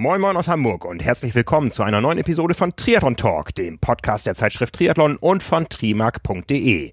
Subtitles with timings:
[0.00, 3.78] Moin Moin aus Hamburg und herzlich willkommen zu einer neuen Episode von Triathlon Talk, dem
[3.78, 6.92] Podcast der Zeitschrift Triathlon und von trimark.de.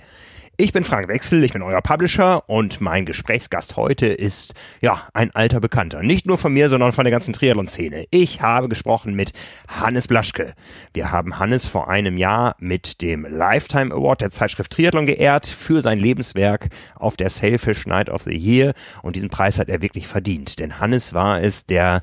[0.60, 5.30] Ich bin Frank Wechsel, ich bin euer Publisher und mein Gesprächsgast heute ist, ja, ein
[5.36, 6.02] alter Bekannter.
[6.02, 8.08] Nicht nur von mir, sondern von der ganzen Triathlon-Szene.
[8.10, 9.34] Ich habe gesprochen mit
[9.68, 10.56] Hannes Blaschke.
[10.96, 15.84] Wir haben Hannes vor einem Jahr mit dem Lifetime Award der Zeitschrift Triathlon geehrt für
[15.84, 20.08] sein Lebenswerk auf der Sailfish Night of the Year und diesen Preis hat er wirklich
[20.08, 20.58] verdient.
[20.58, 22.02] Denn Hannes war es, der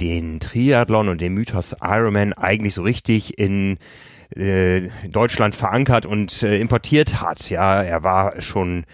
[0.00, 3.76] den Triathlon und den Mythos Ironman eigentlich so richtig in
[4.36, 7.50] äh, Deutschland verankert und äh, importiert hat.
[7.50, 8.84] Ja, er war schon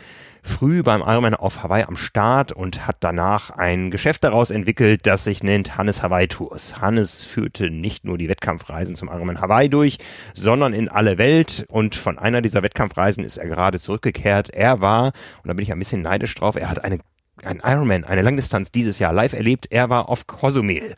[0.46, 5.24] früh beim Ironman auf Hawaii am Start und hat danach ein Geschäft daraus entwickelt, das
[5.24, 6.80] sich nennt Hannes Hawaii Tours.
[6.80, 9.98] Hannes führte nicht nur die Wettkampfreisen zum Ironman Hawaii durch,
[10.34, 14.50] sondern in alle Welt und von einer dieser Wettkampfreisen ist er gerade zurückgekehrt.
[14.50, 15.06] Er war,
[15.42, 17.00] und da bin ich ein bisschen neidisch drauf, er hat eine
[17.44, 19.66] ein Ironman, eine Langdistanz dieses Jahr live erlebt.
[19.70, 20.96] Er war auf Cozumel.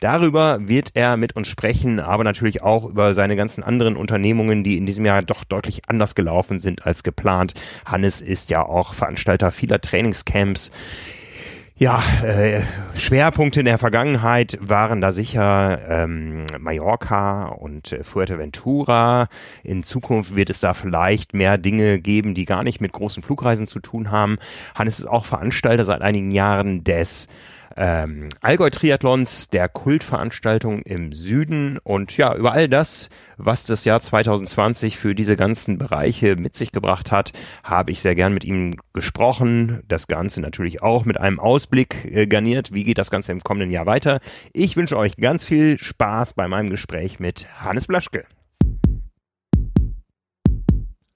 [0.00, 4.76] Darüber wird er mit uns sprechen, aber natürlich auch über seine ganzen anderen Unternehmungen, die
[4.76, 7.54] in diesem Jahr doch deutlich anders gelaufen sind als geplant.
[7.84, 10.72] Hannes ist ja auch Veranstalter vieler Trainingscamps
[11.78, 12.62] ja, äh,
[12.96, 19.28] Schwerpunkte in der Vergangenheit waren da sicher ähm, Mallorca und äh, Fuerteventura.
[19.62, 23.68] In Zukunft wird es da vielleicht mehr Dinge geben, die gar nicht mit großen Flugreisen
[23.68, 24.38] zu tun haben.
[24.74, 27.28] Hannes ist auch Veranstalter seit einigen Jahren des
[27.76, 34.96] ähm, Allgäu-Triathlons, der Kultveranstaltung im Süden und ja, über all das, was das Jahr 2020
[34.96, 39.82] für diese ganzen Bereiche mit sich gebracht hat, habe ich sehr gern mit ihm gesprochen.
[39.88, 42.72] Das Ganze natürlich auch mit einem Ausblick äh, garniert.
[42.72, 44.20] Wie geht das Ganze im kommenden Jahr weiter?
[44.52, 48.24] Ich wünsche euch ganz viel Spaß bei meinem Gespräch mit Hannes Blaschke.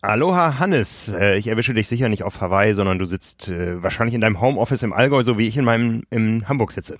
[0.04, 4.16] Aloha Hannes, äh, ich erwische dich sicher nicht auf Hawaii, sondern du sitzt äh, wahrscheinlich
[4.16, 6.98] in deinem Homeoffice im Allgäu, so wie ich in meinem in Hamburg sitze.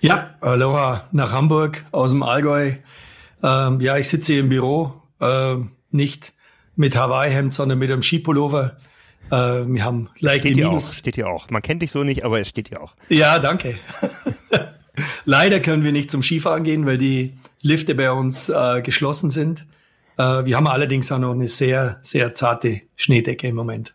[0.00, 2.72] Ja, Aloha nach Hamburg aus dem Allgäu.
[3.42, 5.56] Ähm, ja, ich sitze im Büro, äh,
[5.90, 6.32] nicht
[6.76, 8.78] mit Hawaii-Hemd, sondern mit einem Skipullover.
[9.30, 10.92] Äh, wir haben leichte steht Minus.
[10.94, 11.50] Auch, steht hier auch.
[11.50, 12.94] Man kennt dich so nicht, aber es steht hier auch.
[13.10, 13.78] Ja, danke.
[15.26, 19.66] Leider können wir nicht zum Skifahren gehen, weil die Lifte bei uns äh, geschlossen sind.
[20.16, 23.94] Äh, wir haben allerdings auch noch eine sehr, sehr zarte Schneedecke im Moment.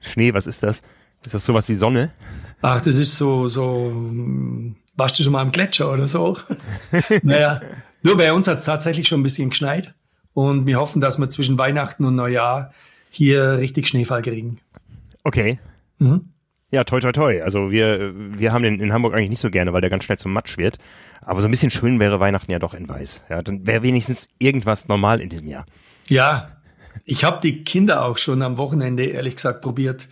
[0.00, 0.82] Schnee, was ist das?
[1.24, 2.12] Ist das sowas wie Sonne?
[2.60, 6.38] Ach, das ist so, so, hm, warst du schon mal am Gletscher oder so?
[7.22, 7.60] naja,
[8.02, 9.94] nur bei uns hat es tatsächlich schon ein bisschen geschneit
[10.34, 12.72] und wir hoffen, dass wir zwischen Weihnachten und Neujahr
[13.10, 14.58] hier richtig Schneefall kriegen.
[15.22, 15.58] Okay.
[15.98, 16.30] Mhm.
[16.70, 17.42] Ja, toi, toi, toi.
[17.42, 20.18] Also wir, wir haben den in Hamburg eigentlich nicht so gerne, weil der ganz schnell
[20.18, 20.78] zum Matsch wird.
[21.22, 23.22] Aber so ein bisschen schön wäre Weihnachten ja doch in Weiß.
[23.30, 25.66] Ja, dann wäre wenigstens irgendwas normal in diesem Jahr.
[26.08, 26.48] Ja,
[27.04, 30.08] ich habe die Kinder auch schon am Wochenende, ehrlich gesagt, probiert,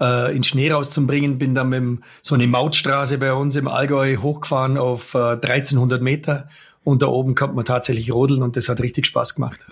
[0.00, 1.38] äh, in Schnee rauszubringen.
[1.38, 6.48] Bin dann mit so eine Mautstraße bei uns im Allgäu hochgefahren auf äh, 1300 Meter.
[6.82, 9.66] Und da oben kommt man tatsächlich rodeln und das hat richtig Spaß gemacht.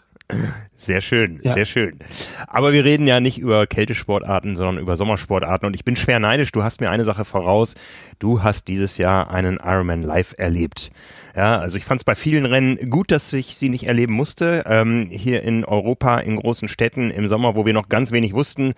[0.77, 1.55] Sehr schön, ja.
[1.55, 1.99] sehr schön.
[2.47, 5.67] Aber wir reden ja nicht über Kältesportarten, sondern über Sommersportarten.
[5.67, 6.53] Und ich bin schwer neidisch.
[6.53, 7.75] Du hast mir eine Sache voraus.
[8.19, 10.91] Du hast dieses Jahr einen Ironman live erlebt.
[11.37, 14.65] Ja, also ich fand es bei vielen Rennen gut, dass ich sie nicht erleben musste.
[14.67, 18.75] Ähm, hier in Europa, in großen Städten im Sommer, wo wir noch ganz wenig wussten,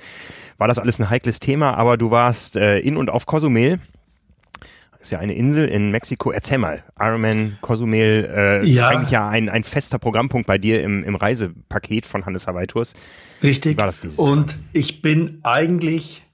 [0.59, 1.75] war das alles ein heikles Thema.
[1.75, 3.79] Aber du warst äh, in und auf Cozumel
[5.06, 6.33] ist ja eine Insel in Mexiko.
[6.33, 8.89] Erzähl mal, Ironman, Cozumel, äh, ja.
[8.89, 12.94] eigentlich ja ein, ein fester Programmpunkt bei dir im, im Reisepaket von Hannes Hawaii Tours.
[13.41, 13.77] Richtig.
[13.77, 14.61] Wie war das dieses Und Jahr?
[14.72, 16.25] ich bin eigentlich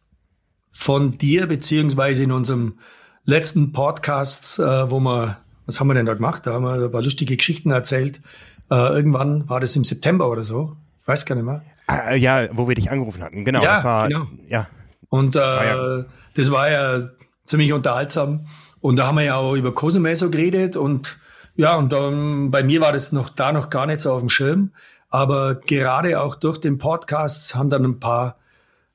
[0.72, 2.78] von dir, beziehungsweise in unserem
[3.26, 6.46] letzten Podcast, äh, wo wir, was haben wir denn da gemacht?
[6.46, 8.22] Da haben wir ein paar lustige Geschichten erzählt.
[8.70, 10.76] Äh, irgendwann war das im September oder so.
[10.98, 11.62] Ich weiß gar nicht mehr.
[11.88, 13.44] Ah, ja, wo wir dich angerufen hatten.
[13.44, 14.28] Genau, ja, das war, genau.
[14.48, 14.66] ja.
[15.10, 16.04] Und äh, war ja.
[16.32, 17.10] das war ja
[17.44, 18.46] ziemlich unterhaltsam.
[18.80, 21.18] Und da haben wir ja auch über Cozumel geredet und
[21.54, 24.30] ja, und dann, bei mir war das noch da noch gar nicht so auf dem
[24.30, 24.70] Schirm.
[25.10, 28.36] Aber gerade auch durch den Podcast haben dann ein paar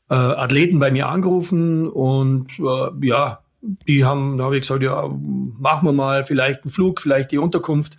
[0.10, 5.08] äh, Athleten bei mir angerufen und äh, ja, die haben, da habe ich gesagt, ja,
[5.08, 7.98] machen wir mal vielleicht einen Flug, vielleicht die Unterkunft.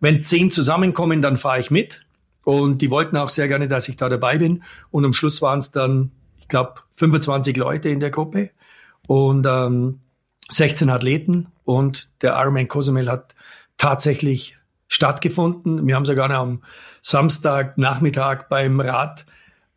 [0.00, 2.06] Wenn zehn zusammenkommen, dann fahre ich mit.
[2.44, 4.62] Und die wollten auch sehr gerne, dass ich da dabei bin.
[4.90, 8.50] Und am Schluss waren es dann, ich glaube, 25 Leute in der Gruppe
[9.08, 10.00] und ähm,
[10.50, 13.34] 16 Athleten und der Ironman Cozumel hat
[13.78, 14.56] tatsächlich
[14.86, 15.86] stattgefunden.
[15.86, 16.62] Wir haben sogar am
[17.00, 19.24] Samstagnachmittag beim Rad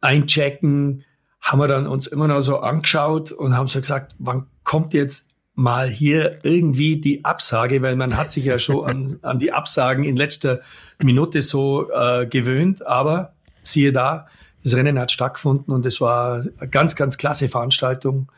[0.02, 1.06] einchecken,
[1.40, 5.30] haben wir dann uns immer noch so angeschaut und haben so gesagt, wann kommt jetzt
[5.56, 10.04] mal hier irgendwie die Absage, weil man hat sich ja schon an, an die Absagen
[10.04, 10.60] in letzter
[11.02, 14.28] Minute so äh, gewöhnt, aber siehe da,
[14.64, 18.30] das Rennen hat stattgefunden und es war eine ganz, ganz klasse Veranstaltung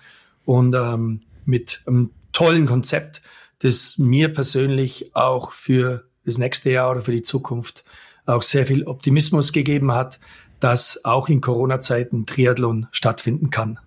[0.45, 3.21] und ähm, mit einem tollen Konzept,
[3.59, 7.83] das mir persönlich auch für das nächste Jahr oder für die Zukunft
[8.25, 10.19] auch sehr viel Optimismus gegeben hat,
[10.59, 13.79] dass auch in Corona-Zeiten Triathlon stattfinden kann.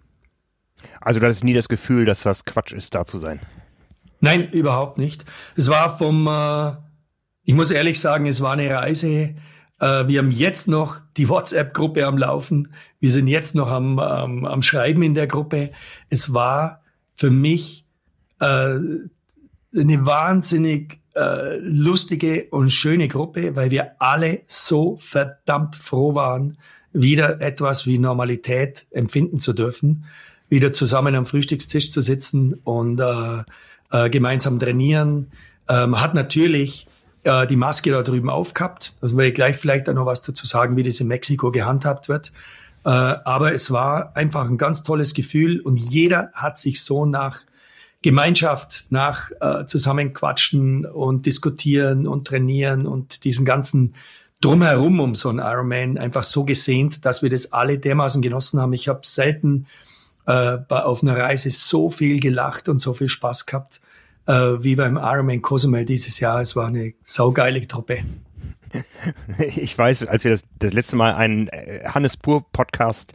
[1.01, 3.41] Also du hattest nie das Gefühl, dass das Quatsch ist, da zu sein?
[4.21, 5.25] Nein, überhaupt nicht.
[5.57, 6.73] Es war vom, äh,
[7.45, 9.35] ich muss ehrlich sagen, es war eine Reise.
[9.81, 12.73] Äh, wir haben jetzt noch die WhatsApp-Gruppe am Laufen.
[13.01, 15.71] Wir sind jetzt noch am, am, am Schreiben in der Gruppe.
[16.11, 16.83] Es war
[17.15, 17.85] für mich
[18.41, 26.59] äh, eine wahnsinnig äh, lustige und schöne Gruppe, weil wir alle so verdammt froh waren,
[26.93, 30.05] wieder etwas wie Normalität empfinden zu dürfen,
[30.49, 33.43] wieder zusammen am Frühstückstisch zu sitzen und äh,
[33.91, 35.31] äh, gemeinsam trainieren.
[35.69, 36.87] Ähm, hat natürlich
[37.27, 38.95] äh, die Maske da drüben aufgehabt.
[39.01, 42.09] Da also wir gleich vielleicht auch noch was dazu sagen, wie das in Mexiko gehandhabt
[42.09, 42.33] wird.
[42.85, 47.41] Äh, aber es war einfach ein ganz tolles Gefühl und jeder hat sich so nach
[48.03, 53.97] Gemeinschaft, nach äh, Zusammenquatschen und diskutieren und trainieren und diesen ganzen
[54.41, 58.73] drumherum um so einen Ironman einfach so gesehnt, dass wir das alle dermaßen genossen haben.
[58.75, 59.67] Ich habe selten
[60.27, 63.81] äh, auf einer Reise so viel gelacht und so viel Spaß gehabt
[64.27, 66.41] äh, wie beim Ironman Cozumel dieses Jahr.
[66.41, 67.99] Es war eine saugeile Truppe.
[69.39, 73.15] Ich weiß, als wir das, das letzte Mal einen äh, Hannes Pur Podcast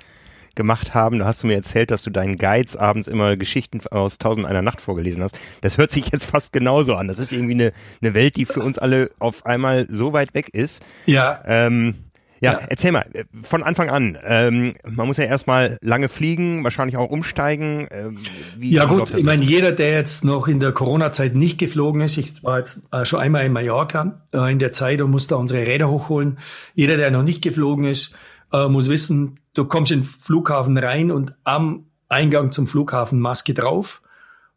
[0.55, 1.19] gemacht haben.
[1.19, 4.61] Da hast du mir erzählt, dass du deinen Guides abends immer Geschichten aus Tausend einer
[4.61, 5.37] Nacht vorgelesen hast.
[5.61, 7.07] Das hört sich jetzt fast genauso an.
[7.07, 7.71] Das ist irgendwie eine,
[8.01, 10.83] eine Welt, die für uns alle auf einmal so weit weg ist.
[11.05, 11.41] Ja.
[11.45, 11.95] Ähm,
[12.41, 14.17] ja, ja, erzähl mal, äh, von Anfang an.
[14.23, 17.87] Ähm, man muss ja erstmal lange fliegen, wahrscheinlich auch umsteigen.
[17.91, 18.17] Ähm,
[18.59, 22.43] ja gut, ich meine, jeder, der jetzt noch in der Corona-Zeit nicht geflogen ist, ich
[22.43, 25.89] war jetzt äh, schon einmal in Mallorca äh, in der Zeit und musste unsere Räder
[25.89, 26.39] hochholen.
[26.73, 28.17] Jeder, der noch nicht geflogen ist,
[28.51, 33.53] äh, muss wissen, du kommst in den Flughafen rein und am Eingang zum Flughafen Maske
[33.53, 34.01] drauf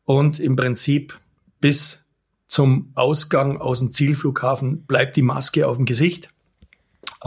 [0.04, 1.18] und im Prinzip
[1.60, 2.08] bis
[2.46, 6.30] zum Ausgang aus dem Zielflughafen bleibt die Maske auf dem Gesicht.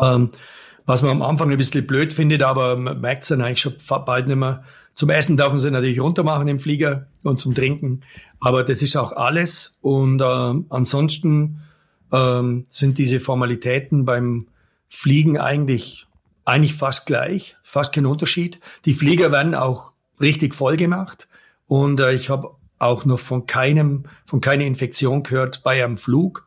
[0.02, 0.30] Ähm,
[0.86, 3.76] was man am Anfang ein bisschen blöd findet, aber man merkt es dann eigentlich schon
[4.06, 4.64] bald nicht mehr.
[4.94, 8.02] Zum Essen dürfen sie natürlich runtermachen im Flieger und zum Trinken,
[8.40, 9.78] aber das ist auch alles.
[9.82, 11.62] Und äh, ansonsten
[12.12, 14.48] ähm, sind diese Formalitäten beim
[14.90, 16.08] Fliegen eigentlich
[16.48, 18.62] eigentlich fast gleich, fast kein Unterschied.
[18.86, 19.92] Die Flieger werden auch
[20.22, 21.28] richtig voll gemacht
[21.68, 26.47] und äh, ich habe auch noch von keinem, von keiner Infektion gehört bei einem Flug.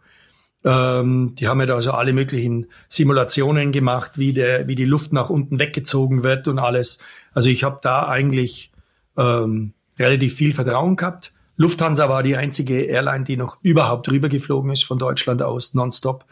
[0.65, 5.12] Ähm, die haben ja da also alle möglichen Simulationen gemacht, wie der, wie die Luft
[5.12, 6.99] nach unten weggezogen wird und alles.
[7.33, 8.71] Also ich habe da eigentlich
[9.17, 11.33] ähm, relativ viel Vertrauen gehabt.
[11.57, 16.25] Lufthansa war die einzige Airline, die noch überhaupt rüber geflogen ist von Deutschland aus nonstop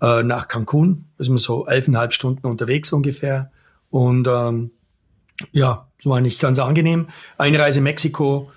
[0.00, 1.06] äh, nach Cancun.
[1.16, 3.50] Da sind wir so elfeinhalb Stunden unterwegs ungefähr.
[3.90, 4.70] Und ähm,
[5.52, 7.08] ja, das war nicht ganz angenehm.
[7.38, 8.50] Einreise Mexiko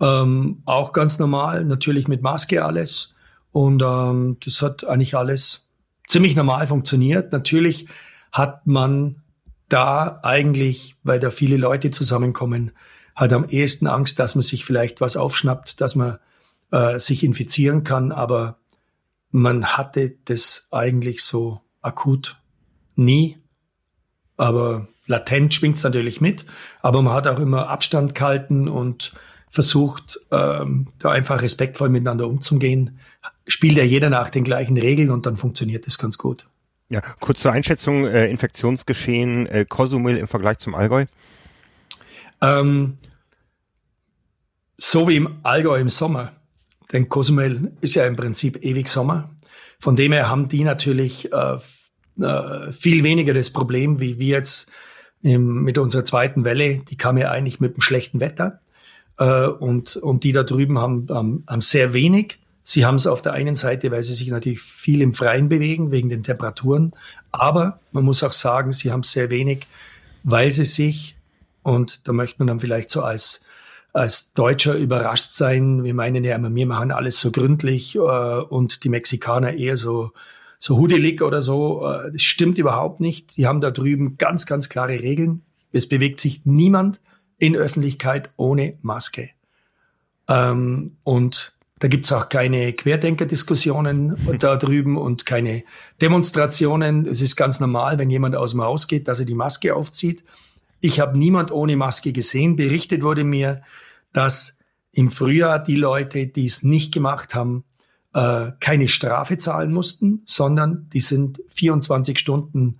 [0.00, 3.15] ähm, auch ganz normal, natürlich mit Maske alles.
[3.56, 5.70] Und ähm, das hat eigentlich alles
[6.06, 7.32] ziemlich normal funktioniert.
[7.32, 7.88] Natürlich
[8.30, 9.22] hat man
[9.70, 12.72] da eigentlich, weil da viele Leute zusammenkommen,
[13.14, 16.18] hat am ehesten Angst, dass man sich vielleicht was aufschnappt, dass man
[16.70, 18.12] äh, sich infizieren kann.
[18.12, 18.58] Aber
[19.30, 22.36] man hatte das eigentlich so akut
[22.94, 23.38] nie,
[24.36, 26.44] aber latent schwingt es natürlich mit.
[26.82, 29.14] Aber man hat auch immer Abstand gehalten und
[29.48, 32.98] versucht, ähm, da einfach respektvoll miteinander umzugehen.
[33.46, 36.46] Spielt ja jeder nach den gleichen Regeln und dann funktioniert das ganz gut.
[36.88, 41.06] Ja, kurz zur Einschätzung, äh, Infektionsgeschehen äh, Cozumel im Vergleich zum Allgäu?
[42.40, 42.98] Ähm,
[44.78, 46.32] so wie im Allgäu im Sommer.
[46.92, 49.30] Denn Cozumel ist ja im Prinzip ewig Sommer.
[49.80, 51.58] Von dem her haben die natürlich äh,
[52.20, 54.70] äh, viel weniger das Problem, wie wir jetzt
[55.22, 56.78] im, mit unserer zweiten Welle.
[56.88, 58.60] Die kam ja eigentlich mit dem schlechten Wetter.
[59.18, 62.38] Äh, und, und die da drüben haben, haben, haben sehr wenig.
[62.68, 65.92] Sie haben es auf der einen Seite, weil sie sich natürlich viel im Freien bewegen,
[65.92, 66.94] wegen den Temperaturen.
[67.30, 69.68] Aber man muss auch sagen, sie haben sehr wenig,
[70.24, 71.14] weil sie sich,
[71.62, 73.46] und da möchte man dann vielleicht so als
[73.92, 75.84] als Deutscher überrascht sein.
[75.84, 80.10] Wir meinen ja immer, wir machen alles so gründlich äh, und die Mexikaner eher so,
[80.58, 81.86] so hudelig oder so.
[81.86, 83.36] Äh, das stimmt überhaupt nicht.
[83.36, 85.42] Die haben da drüben ganz, ganz klare Regeln.
[85.72, 87.00] Es bewegt sich niemand
[87.38, 89.30] in Öffentlichkeit ohne Maske.
[90.28, 95.62] Ähm, und da gibt's auch keine Querdenker-Diskussionen da drüben und keine
[96.00, 97.06] Demonstrationen.
[97.06, 100.24] Es ist ganz normal, wenn jemand aus dem Haus geht, dass er die Maske aufzieht.
[100.80, 102.56] Ich habe niemand ohne Maske gesehen.
[102.56, 103.62] Berichtet wurde mir,
[104.14, 104.58] dass
[104.92, 107.64] im Frühjahr die Leute, die es nicht gemacht haben,
[108.14, 112.78] äh, keine Strafe zahlen mussten, sondern die sind 24 Stunden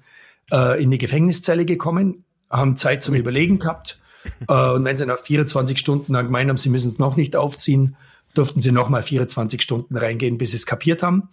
[0.51, 4.01] äh, in die Gefängniszelle gekommen, haben Zeit zum Überlegen gehabt.
[4.49, 7.37] Äh, und wenn sie nach 24 Stunden dann gemeint haben, sie müssen es noch nicht
[7.37, 7.97] aufziehen,
[8.37, 11.29] durften sie nochmal 24 Stunden reingehen, bis sie es kapiert haben.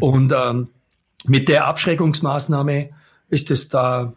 [0.00, 0.68] Und ähm,
[1.24, 2.90] mit der Abschreckungsmaßnahme
[3.28, 4.14] ist es da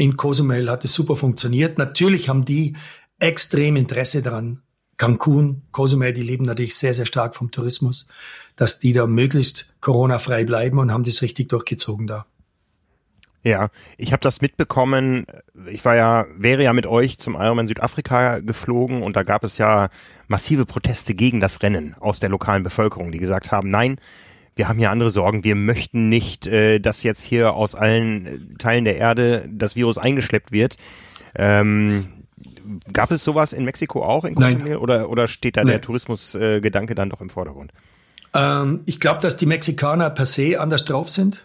[0.00, 1.76] in Cozumel hat es super funktioniert.
[1.76, 2.74] Natürlich haben die
[3.18, 4.62] extrem Interesse daran.
[4.96, 8.08] Cancun, Cozumel, die leben natürlich sehr, sehr stark vom Tourismus,
[8.56, 12.24] dass die da möglichst Corona-frei bleiben und haben das richtig durchgezogen da.
[13.42, 15.24] Ja, ich habe das mitbekommen.
[15.70, 19.56] Ich war ja, wäre ja mit euch zum Ironman Südafrika geflogen und da gab es
[19.56, 19.88] ja
[20.28, 23.96] massive Proteste gegen das Rennen aus der lokalen Bevölkerung, die gesagt haben, nein,
[24.56, 25.42] wir haben hier andere Sorgen.
[25.42, 30.52] Wir möchten nicht, äh, dass jetzt hier aus allen Teilen der Erde das Virus eingeschleppt
[30.52, 30.76] wird.
[31.34, 32.08] Ähm,
[32.92, 35.72] gab es sowas in Mexiko auch in Cozumel oder oder steht da Nein.
[35.72, 37.72] der Tourismusgedanke äh, dann doch im Vordergrund?
[38.34, 41.42] Ähm, ich glaube, dass die Mexikaner per se anders drauf sind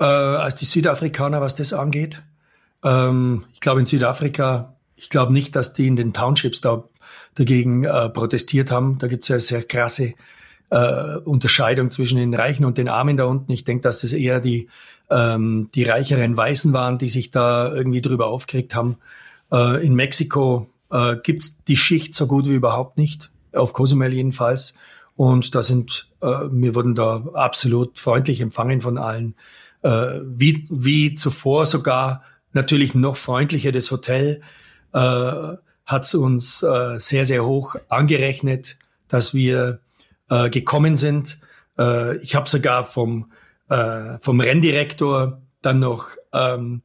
[0.00, 2.22] äh, als die Südafrikaner, was das angeht.
[2.82, 6.84] Ähm, ich glaube, in Südafrika, ich glaube nicht, dass die in den Townships da
[7.34, 8.98] dagegen äh, protestiert haben.
[8.98, 10.14] Da gibt es ja sehr krasse
[10.70, 13.52] äh, Unterscheidung zwischen den Reichen und den Armen da unten.
[13.52, 14.68] Ich denke, dass das eher die,
[15.10, 18.96] ähm, die reicheren Weißen waren, die sich da irgendwie drüber aufgeregt haben.
[19.52, 24.76] Äh, in Mexiko äh, gibt's die Schicht so gut wie überhaupt nicht, auf Cozumel jedenfalls.
[25.16, 29.34] Und da sind, äh, wir wurden da absolut freundlich empfangen von allen
[29.82, 32.22] äh, wie, wie zuvor sogar
[32.52, 33.72] natürlich noch freundlicher.
[33.72, 34.42] Das Hotel
[34.92, 34.98] äh,
[35.86, 39.80] hat uns äh, sehr, sehr hoch angerechnet, dass wir
[40.28, 41.38] äh, gekommen sind.
[41.78, 43.32] Äh, ich habe sogar vom,
[43.68, 46.82] äh, vom Renndirektor dann noch ähm,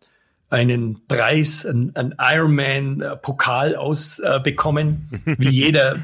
[0.50, 6.00] einen Preis, einen Ironman-Pokal ausbekommen, äh, wie jeder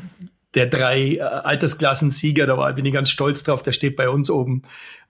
[0.53, 2.45] der drei äh, Altersklassensieger.
[2.45, 3.63] Da war, bin ich ganz stolz drauf.
[3.63, 4.63] Der steht bei uns oben.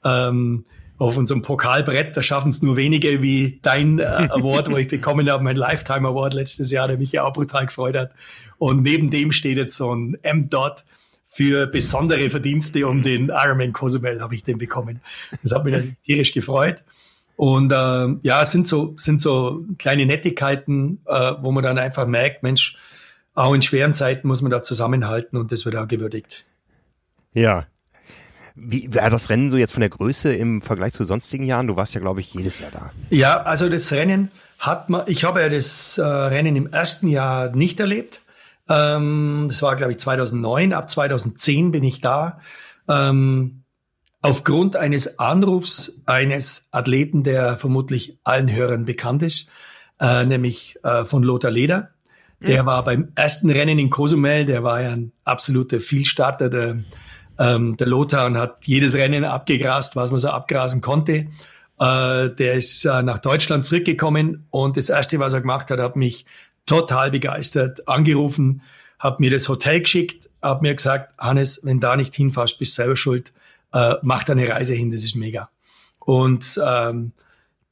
[0.03, 0.65] Ähm,
[1.01, 2.15] auf unserem Pokalbrett.
[2.15, 6.07] Da schaffen es nur wenige wie dein äh, Award, wo ich bekommen habe, mein Lifetime
[6.07, 8.11] Award letztes Jahr, der mich ja auch brutal gefreut hat.
[8.59, 10.83] Und neben dem steht jetzt so ein M-Dot
[11.25, 15.01] für besondere Verdienste um den Ironman Cozumel habe ich den bekommen.
[15.41, 16.83] Das hat mich natürlich tierisch gefreut.
[17.35, 17.75] Und äh,
[18.21, 22.77] ja, es sind so, sind so kleine Nettigkeiten, äh, wo man dann einfach merkt, Mensch,
[23.33, 26.45] auch in schweren Zeiten muss man da zusammenhalten und das wird auch gewürdigt.
[27.33, 27.65] Ja,
[28.55, 31.67] wie war das Rennen so jetzt von der Größe im Vergleich zu sonstigen Jahren?
[31.67, 32.91] Du warst ja, glaube ich, jedes Jahr da.
[33.09, 37.55] Ja, also das Rennen hat man, ich habe ja das äh, Rennen im ersten Jahr
[37.55, 38.21] nicht erlebt.
[38.69, 40.73] Ähm, das war, glaube ich, 2009.
[40.73, 42.39] Ab 2010 bin ich da.
[42.87, 43.63] Ähm,
[44.21, 49.49] aufgrund eines Anrufs eines Athleten, der vermutlich allen Hörern bekannt ist,
[49.99, 51.89] äh, nämlich äh, von Lothar Leder.
[52.39, 52.67] Der mhm.
[52.67, 56.79] war beim ersten Rennen in Cozumel, der war ja ein absoluter Vielstarter, der
[57.39, 61.27] ähm, der Lothar hat jedes Rennen abgegrast, was man so abgrasen konnte.
[61.79, 65.95] Äh, der ist äh, nach Deutschland zurückgekommen und das Erste, was er gemacht hat, hat
[65.95, 66.25] mich
[66.65, 68.61] total begeistert angerufen,
[68.99, 72.95] hat mir das Hotel geschickt, hat mir gesagt, Hannes, wenn da nicht hinfährst, bist selber
[72.95, 73.33] schuld,
[73.73, 75.49] äh, mach deine Reise hin, das ist mega.
[75.99, 77.13] Und ähm,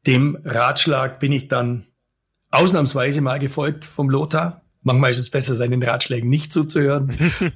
[0.08, 1.86] dem Ratschlag bin ich dann
[2.52, 7.12] ausnahmsweise mal gefolgt vom Lothar Manchmal ist es besser, seinen Ratschlägen nicht zuzuhören.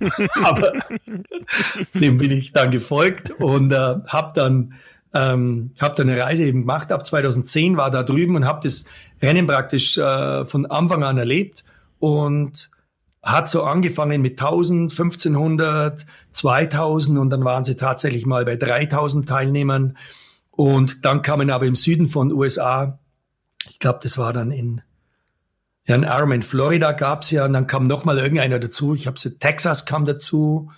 [0.44, 0.74] Aber
[1.94, 4.74] dem bin ich dann gefolgt und äh, habe dann,
[5.14, 6.92] ähm, hab dann eine Reise eben gemacht.
[6.92, 8.86] Ab 2010 war da drüben und habe das
[9.22, 11.64] Rennen praktisch äh, von Anfang an erlebt
[12.00, 12.70] und
[13.24, 19.30] hat so angefangen mit 1000, 1500, 2000 und dann waren sie tatsächlich mal bei 3000
[19.30, 19.98] Teilnehmern.
[20.52, 23.00] Und dann kamen aber im Süden von USA,
[23.70, 24.82] ich glaube, das war dann in
[25.86, 28.96] ja, ein Arm in Florida gab's ja und dann kam noch mal irgendeiner dazu.
[28.96, 30.72] Ich habe so Texas kam dazu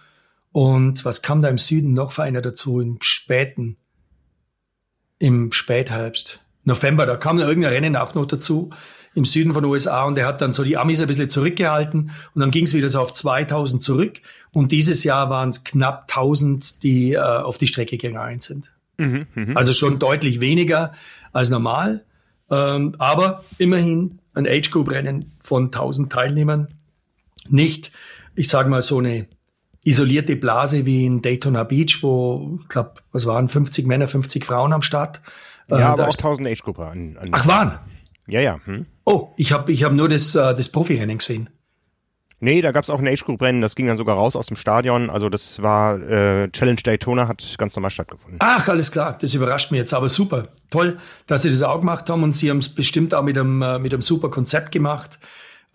[0.51, 3.77] und was kam da im Süden noch für einer dazu im späten,
[5.19, 7.05] im Spätherbst, November.
[7.05, 8.71] Da kam irgendein Rennen auch noch dazu
[9.13, 12.11] im Süden von den USA und der hat dann so die Amis ein bisschen zurückgehalten
[12.33, 14.21] und dann ging es wieder so auf 2000 zurück
[14.51, 18.71] und dieses Jahr waren es knapp 1000, die äh, auf die Strecke gegangen sind.
[18.97, 19.53] Mhm, mh.
[19.55, 20.93] Also schon deutlich weniger
[21.31, 22.03] als normal,
[22.49, 26.67] ähm, aber immerhin ein Age Group Rennen von 1000 Teilnehmern.
[27.47, 27.91] Nicht,
[28.35, 29.27] ich sage mal, so eine
[29.83, 34.73] isolierte Blase wie in Daytona Beach, wo, ich glaube, was waren 50 Männer, 50 Frauen
[34.73, 35.21] am Start.
[35.69, 37.79] Ja, äh, aber auch 1000 Age Group an, an Ach, waren?
[38.27, 38.59] Ja, ja.
[38.65, 38.87] Hm.
[39.05, 41.49] Oh, ich habe ich hab nur das, äh, das Profirennen gesehen.
[42.39, 45.09] Nee, da gab's auch ein Age-Group-Rennen, das ging dann sogar raus aus dem Stadion.
[45.09, 48.39] Also das war äh, Challenge Daytona, hat ganz normal stattgefunden.
[48.41, 50.49] Ach, alles klar, das überrascht mich jetzt, aber super.
[50.69, 53.61] Toll, dass Sie das auch gemacht haben und Sie haben es bestimmt auch mit einem,
[53.61, 55.17] äh, mit einem super Konzept gemacht.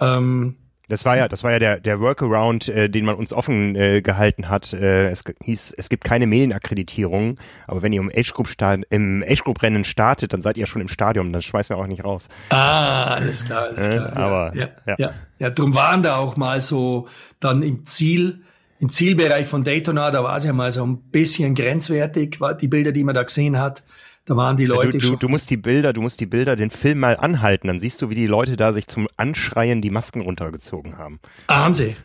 [0.01, 0.57] Ähm,
[0.91, 4.03] das war ja, das war ja der, der Workaround, äh, den man uns offen äh,
[4.03, 4.73] gehalten hat.
[4.73, 9.25] Äh, es hieß, es gibt keine Medienakkreditierung, aber wenn ihr im Age Group start, im
[9.27, 12.05] Age Group Rennen startet, dann seid ihr schon im Stadion, dann schmeißen wir auch nicht
[12.05, 12.29] raus.
[12.51, 14.13] Ah, alles klar, alles klar.
[14.13, 14.95] Äh, aber ja, ja, ja.
[14.99, 18.41] ja, ja, drum waren da auch mal so dann im Ziel
[18.81, 22.93] im Zielbereich von Daytona, da war es ja mal so ein bisschen grenzwertig, die Bilder,
[22.93, 23.83] die man da gesehen hat.
[24.31, 24.97] Da waren die Leute.
[24.97, 27.81] Du, du, du, musst die Bilder, du musst die Bilder, den Film mal anhalten, dann
[27.81, 31.19] siehst du, wie die Leute da sich zum Anschreien die Masken runtergezogen haben.
[31.49, 31.97] Ah, haben sie?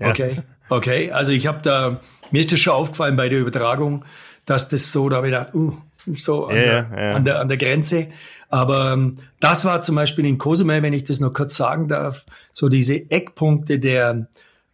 [0.00, 0.08] Ja.
[0.08, 1.12] Okay, okay.
[1.12, 2.00] Also ich habe da,
[2.32, 4.04] mir ist das schon aufgefallen bei der Übertragung,
[4.44, 5.76] dass das so, da habe ich gedacht, uh,
[6.14, 7.14] so an, ja, der, ja.
[7.14, 8.08] an, der, an der Grenze.
[8.48, 12.26] Aber ähm, das war zum Beispiel in Cozumel, wenn ich das noch kurz sagen darf,
[12.52, 14.26] so diese Eckpunkte der,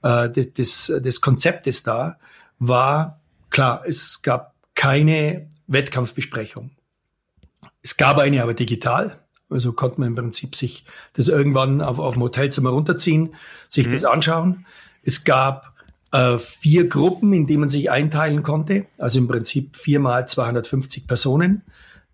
[0.03, 2.17] äh, des, des, des Konzeptes da,
[2.59, 3.21] war
[3.51, 6.71] klar, es gab keine Wettkampfbesprechung.
[7.85, 9.21] Es gab eine aber digital.
[9.51, 13.35] Also konnte man im Prinzip sich das irgendwann auf, auf dem Hotelzimmer runterziehen,
[13.69, 13.93] sich mhm.
[13.93, 14.67] das anschauen.
[15.03, 15.75] Es gab
[16.11, 18.87] äh, vier Gruppen, in die man sich einteilen konnte.
[18.99, 21.63] Also im Prinzip viermal 250 Personen,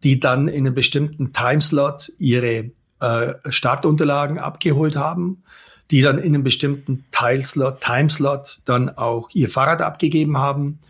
[0.02, 5.44] die dann in einem bestimmten Timeslot ihre äh, Startunterlagen abgeholt haben,
[5.90, 10.80] die dann in einem bestimmten Teilslot, Timeslot dann auch ihr Fahrrad abgegeben haben,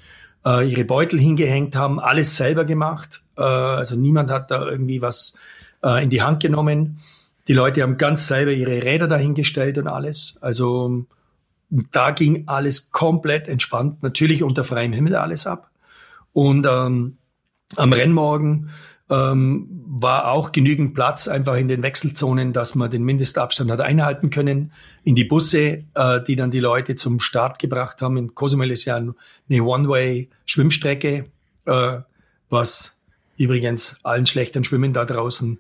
[0.45, 3.23] äh, ihre Beutel hingehängt haben, alles selber gemacht.
[3.41, 5.37] Äh, also niemand hat da irgendwie was
[5.83, 7.01] äh, in die Hand genommen.
[7.49, 10.39] Die Leute haben ganz selber ihre Räder dahingestellt und alles.
[10.41, 11.05] Also
[11.71, 15.71] da ging alles komplett entspannt, natürlich unter freiem Himmel alles ab.
[16.33, 17.17] Und ähm,
[17.77, 18.71] am Rennmorgen
[19.09, 24.31] ähm, war auch genügend Platz einfach in den Wechselzonen, dass man den Mindestabstand hat einhalten
[24.31, 24.73] können.
[25.03, 28.17] In die Busse, äh, die dann die Leute zum Start gebracht haben.
[28.17, 29.15] In Cozumel ist ja eine
[29.63, 31.25] One-Way-Schwimmstrecke,
[31.67, 31.99] äh,
[32.49, 33.00] was
[33.41, 35.59] übrigens allen schlechten Schwimmen da draußen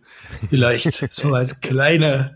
[0.50, 2.32] vielleicht so als kleiner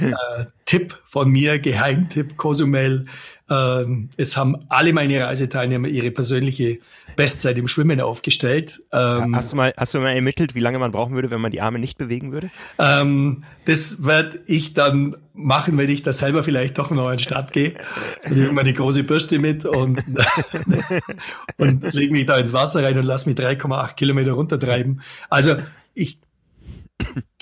[0.00, 3.04] äh, Tipp von mir, Geheimtipp Cozumel.
[3.50, 6.78] Ähm, es haben alle meine Reiseteilnehmer ihre persönliche
[7.18, 8.80] Bestzeit im Schwimmen aufgestellt.
[8.92, 11.50] Ähm, hast, du mal, hast du mal ermittelt, wie lange man brauchen würde, wenn man
[11.50, 12.48] die Arme nicht bewegen würde?
[12.78, 17.24] Ähm, das werde ich dann machen, wenn ich da selber vielleicht doch noch in die
[17.24, 17.74] Stadt gehe.
[18.24, 20.00] Ich nehme meine große Bürste mit und,
[21.56, 25.02] und lege mich da ins Wasser rein und lasse mich 3,8 Kilometer runtertreiben.
[25.28, 25.56] Also
[25.94, 26.20] ich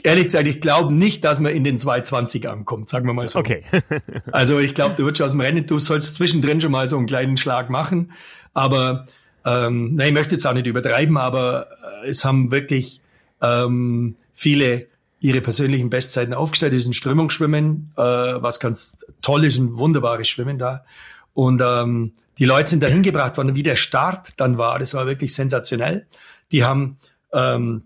[0.03, 3.38] ehrlich gesagt, ich glaube nicht, dass man in den 220 ankommt, sagen wir mal so.
[3.38, 3.62] Okay.
[4.33, 6.96] also ich glaube, du wirst schon aus dem Rennen, du sollst zwischendrin schon mal so
[6.96, 8.12] einen kleinen Schlag machen.
[8.55, 9.07] Aber
[9.46, 11.68] ähm, nein, ich möchte jetzt auch nicht übertreiben, aber
[12.02, 13.00] äh, es haben wirklich
[13.40, 14.88] ähm, viele
[15.20, 16.74] ihre persönlichen Bestzeiten aufgestellt.
[16.74, 20.85] Das ist ein Strömungsschwimmen, äh, was ganz toll ist, ein wunderbares Schwimmen da.
[21.32, 24.80] Und ähm, die Leute sind dahin gebracht worden, wie der Start dann war.
[24.80, 26.06] Das war wirklich sensationell.
[26.50, 26.98] Die haben
[27.32, 27.85] ähm,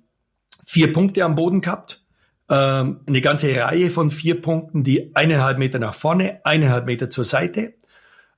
[0.64, 2.02] vier Punkte am Boden gehabt,
[2.48, 7.24] ähm, eine ganze Reihe von vier Punkten, die eineinhalb Meter nach vorne, eineinhalb Meter zur
[7.24, 7.60] Seite.
[7.60, 7.72] Äh,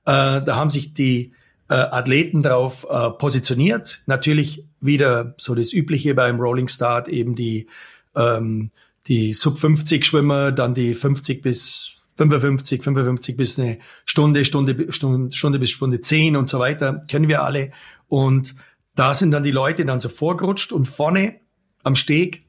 [0.05, 1.33] da haben sich die
[1.69, 4.01] äh, Athleten darauf äh, positioniert.
[4.05, 7.67] Natürlich wieder so das Übliche beim Rolling Start, eben die,
[8.15, 8.71] ähm,
[9.07, 15.31] die Sub 50 Schwimmer, dann die 50 bis 55, 55 bis eine Stunde, Stunde, Stunde,
[15.31, 17.71] Stunde bis Stunde 10 und so weiter, kennen wir alle.
[18.07, 18.55] Und
[18.95, 21.39] da sind dann die Leute dann so vorgerutscht und vorne
[21.83, 22.45] am Steg,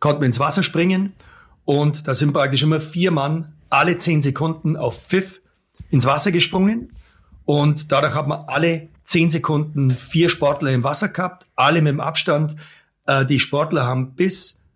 [0.00, 1.12] konnten wir ins Wasser springen
[1.64, 5.40] und da sind praktisch immer vier Mann alle zehn Sekunden auf Pfiff
[5.90, 6.92] ins Wasser gesprungen
[7.48, 12.00] und dadurch hat man alle zehn Sekunden vier Sportler im Wasser gehabt, alle mit dem
[12.00, 12.56] Abstand.
[13.06, 14.66] Äh, die Sportler haben bis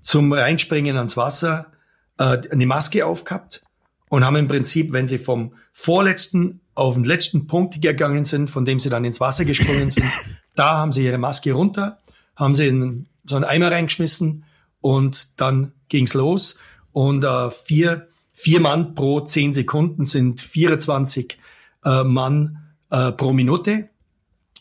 [0.00, 1.72] zum Reinspringen ans Wasser
[2.18, 3.64] äh, eine Maske aufgehabt
[4.10, 8.64] und haben im Prinzip, wenn sie vom vorletzten auf den letzten Punkt gegangen sind, von
[8.64, 10.06] dem sie dann ins Wasser gesprungen sind,
[10.54, 11.98] da haben sie ihre Maske runter,
[12.36, 14.44] haben sie in so einen Eimer reingeschmissen
[14.80, 16.60] und dann ging's los.
[16.92, 21.39] Und äh, vier, vier Mann pro zehn Sekunden sind 24
[21.84, 22.58] äh, Mann
[22.90, 23.88] äh, pro Minute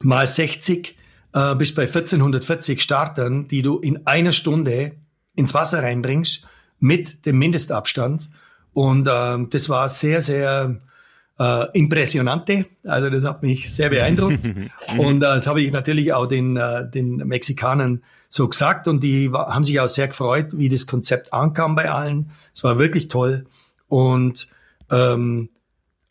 [0.01, 0.97] mal 60
[1.33, 4.93] äh, bis bei 1440 Startern, die du in einer Stunde
[5.35, 6.45] ins Wasser reinbringst
[6.79, 8.29] mit dem Mindestabstand.
[8.73, 10.79] Und äh, das war sehr, sehr
[11.39, 12.65] äh, impressionante.
[12.83, 14.47] Also das hat mich sehr beeindruckt.
[14.97, 18.87] und äh, das habe ich natürlich auch den, äh, den Mexikanern so gesagt.
[18.87, 22.31] Und die haben sich auch sehr gefreut, wie das Konzept ankam bei allen.
[22.53, 23.45] Es war wirklich toll.
[23.87, 24.49] Und
[24.91, 25.49] ähm,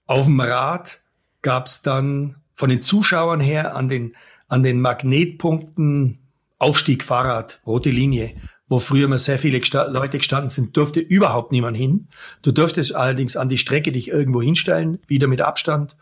[0.09, 1.01] auf dem Rad
[1.43, 4.17] gab es dann von den Zuschauern her an den,
[4.49, 6.19] an den Magnetpunkten
[6.59, 8.35] Aufstieg Fahrrad, rote Linie,
[8.69, 12.09] wo früher immer sehr viele gesta Leute gestanden sind, durfte überhaupt niemand hin.
[12.43, 15.97] Du durftest allerdings an die Strecke dich irgendwo hinstellen, wieder mit Abstand.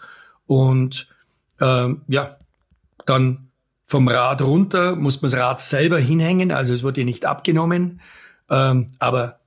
[0.46, 1.08] Und
[1.60, 2.38] ähm, ja,
[3.04, 3.50] dann
[3.86, 8.00] vom Rad runter muss man das Rad selber hinhängen, also es wird dir nicht abgenommen.
[8.48, 9.40] Ähm, aber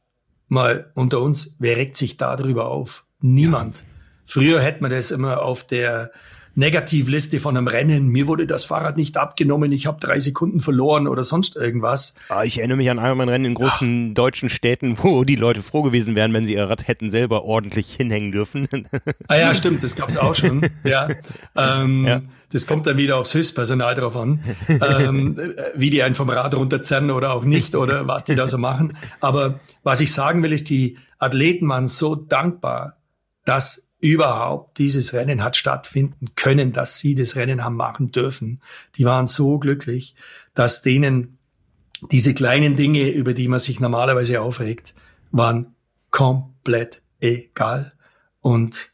[0.47, 3.05] mal unter uns, wer regt sich da drüber auf?
[3.21, 3.77] Niemand.
[3.79, 3.98] Ja.
[4.29, 6.11] Früher hätte man das immer auf der
[6.53, 8.09] Negativliste von einem Rennen.
[8.09, 12.15] Mir wurde das Fahrrad nicht abgenommen, ich habe drei Sekunden verloren oder sonst irgendwas.
[12.29, 14.13] Ah, ich erinnere mich an Ironman-Rennen in großen ja.
[14.13, 17.95] deutschen Städten, wo die Leute froh gewesen wären, wenn sie ihr Rad hätten selber ordentlich
[17.95, 18.67] hinhängen dürfen.
[19.27, 20.69] Ah ja, stimmt, das gab's auch schon.
[20.83, 21.07] ja.
[21.55, 22.21] Ähm, ja.
[22.51, 27.11] Das kommt dann wieder aufs Hilfspersonal drauf an, ähm, wie die einen vom Rad runterzerren
[27.11, 28.97] oder auch nicht oder was die da so machen.
[29.19, 32.97] Aber was ich sagen will, ist, die Athleten waren so dankbar,
[33.45, 38.61] dass überhaupt dieses Rennen hat stattfinden können, dass sie das Rennen haben machen dürfen.
[38.95, 40.15] Die waren so glücklich,
[40.53, 41.37] dass denen
[42.11, 44.95] diese kleinen Dinge, über die man sich normalerweise aufregt,
[45.31, 45.75] waren
[46.11, 47.93] komplett egal.
[48.39, 48.91] Und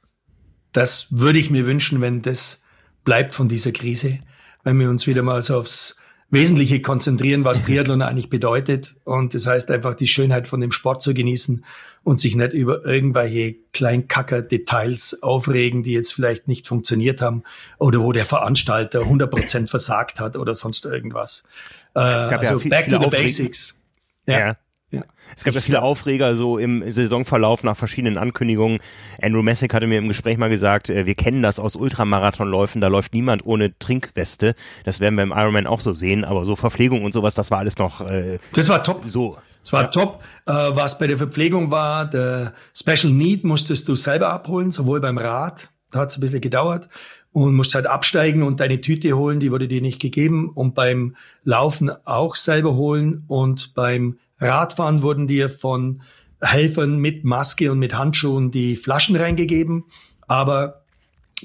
[0.72, 2.64] das würde ich mir wünschen, wenn das
[3.04, 4.20] bleibt von dieser Krise,
[4.64, 5.98] wenn wir uns wieder mal so aufs
[6.32, 8.96] Wesentliche konzentrieren, was Triathlon eigentlich bedeutet.
[9.04, 11.64] Und das heißt einfach die Schönheit von dem Sport zu genießen
[12.06, 17.44] und sich nicht über irgendwelche Kleinkacker-Details aufregen, die jetzt vielleicht nicht funktioniert haben
[17.80, 21.50] oder wo der Veranstalter 100 Prozent versagt hat oder sonst irgendwas.
[21.96, 23.84] Äh, also ja back to the basics.
[24.28, 24.40] Ja.
[24.40, 24.58] ja.
[24.92, 25.04] Ja.
[25.36, 28.80] Es gab ja viele Aufreger so im Saisonverlauf nach verschiedenen Ankündigungen.
[29.20, 32.88] Andrew Messick hatte mir im Gespräch mal gesagt, äh, wir kennen das aus Ultramarathonläufen, da
[32.88, 34.54] läuft niemand ohne Trinkweste.
[34.84, 37.58] Das werden wir im Ironman auch so sehen, aber so Verpflegung und sowas, das war
[37.58, 39.02] alles noch äh, Das war top.
[39.06, 39.38] So.
[39.66, 39.88] Es war ja.
[39.88, 40.24] top.
[40.46, 45.18] Äh, was bei der Verpflegung war, der Special Need musstest du selber abholen, sowohl beim
[45.18, 46.88] Rad, da hat es ein bisschen gedauert,
[47.32, 51.16] und musst halt absteigen und deine Tüte holen, die wurde dir nicht gegeben und beim
[51.44, 56.04] Laufen auch selber holen und beim Radfahren wurden dir von
[56.40, 59.86] Helfern mit Maske und mit Handschuhen die Flaschen reingegeben,
[60.28, 60.85] aber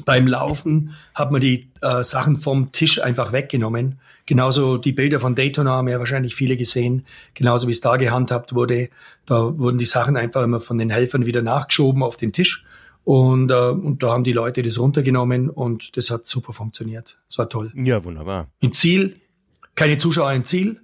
[0.04, 3.98] beim Laufen hat man die äh, Sachen vom Tisch einfach weggenommen.
[4.26, 7.04] Genauso die Bilder von Daytona haben ja wahrscheinlich viele gesehen.
[7.34, 8.90] Genauso wie es da gehandhabt wurde.
[9.26, 12.64] Da wurden die Sachen einfach immer von den Helfern wieder nachgeschoben auf den Tisch.
[13.04, 17.18] Und, äh, und da haben die Leute das runtergenommen und das hat super funktioniert.
[17.28, 17.72] Das war toll.
[17.74, 18.48] Ja, wunderbar.
[18.60, 19.16] Im Ziel,
[19.74, 20.80] keine Zuschauer im Ziel,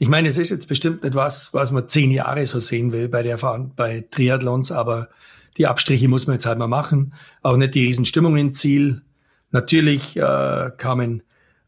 [0.00, 3.08] ich meine, es ist jetzt bestimmt nicht was, was man zehn Jahre so sehen will
[3.08, 3.36] bei der
[3.74, 5.08] bei Triathlons, aber
[5.58, 7.14] die Abstriche muss man jetzt halt mal machen.
[7.42, 9.02] Auch nicht die Riesenstimmung im Ziel.
[9.50, 11.22] Natürlich äh, kamen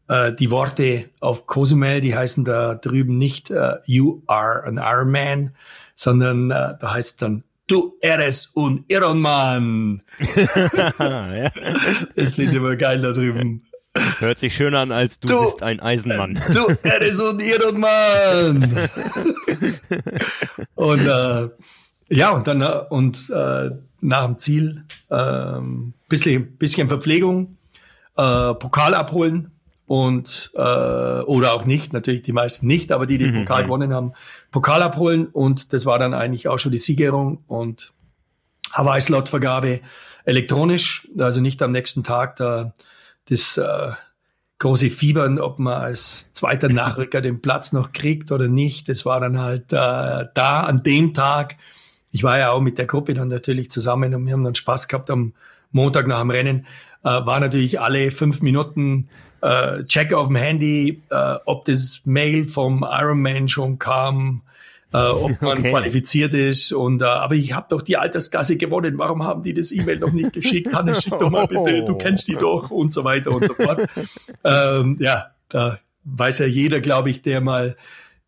[0.07, 5.11] äh, die Worte auf Cozumel, die heißen da drüben nicht äh, You are an Iron
[5.11, 5.55] Man,
[5.95, 10.01] sondern äh, da heißt dann Du eres un Ironman.
[10.99, 11.51] ja.
[12.15, 13.63] Das finde ich immer geil da drüben.
[14.19, 16.37] Hört sich schöner an, als du, du bist ein Eisenmann.
[16.53, 18.89] Du erisonierter Mann!
[20.75, 21.49] und äh,
[22.11, 23.71] ja, und dann äh, und äh,
[24.01, 25.59] nach dem Ziel äh,
[26.09, 27.57] bisschen, bisschen Verpflegung,
[28.17, 29.51] äh, Pokal abholen
[29.85, 33.93] und äh, oder auch nicht, natürlich die meisten nicht, aber die, die mhm, Pokal gewonnen
[33.93, 34.13] haben,
[34.51, 37.93] Pokal abholen und das war dann eigentlich auch schon die Siegerung und
[38.73, 39.81] Hawaii-Slot-Vergabe
[40.25, 42.73] elektronisch, also nicht am nächsten Tag da
[43.29, 43.91] das äh,
[44.59, 48.89] große Fiebern, ob man als zweiter Nachrücker den Platz noch kriegt oder nicht.
[48.89, 51.55] Das war dann halt äh, da an dem Tag.
[52.11, 54.87] Ich war ja auch mit der Gruppe dann natürlich zusammen und wir haben dann Spaß
[54.87, 55.33] gehabt am
[55.71, 56.65] Montag nach dem Rennen.
[57.03, 59.07] Äh, war natürlich alle fünf Minuten
[59.41, 64.41] äh, Check auf dem Handy, äh, ob das Mail vom Ironman schon kam,
[64.93, 65.71] äh, ob man okay.
[65.71, 66.71] qualifiziert ist.
[66.71, 68.97] Und äh, aber ich habe doch die Altersgasse gewonnen.
[68.97, 70.73] Warum haben die das E-Mail noch nicht geschickt?
[70.73, 71.83] Hannes, schick doch mal bitte.
[71.85, 73.87] Du kennst die doch und so weiter und so fort.
[74.43, 77.75] ähm, ja, da weiß ja jeder, glaube ich, der mal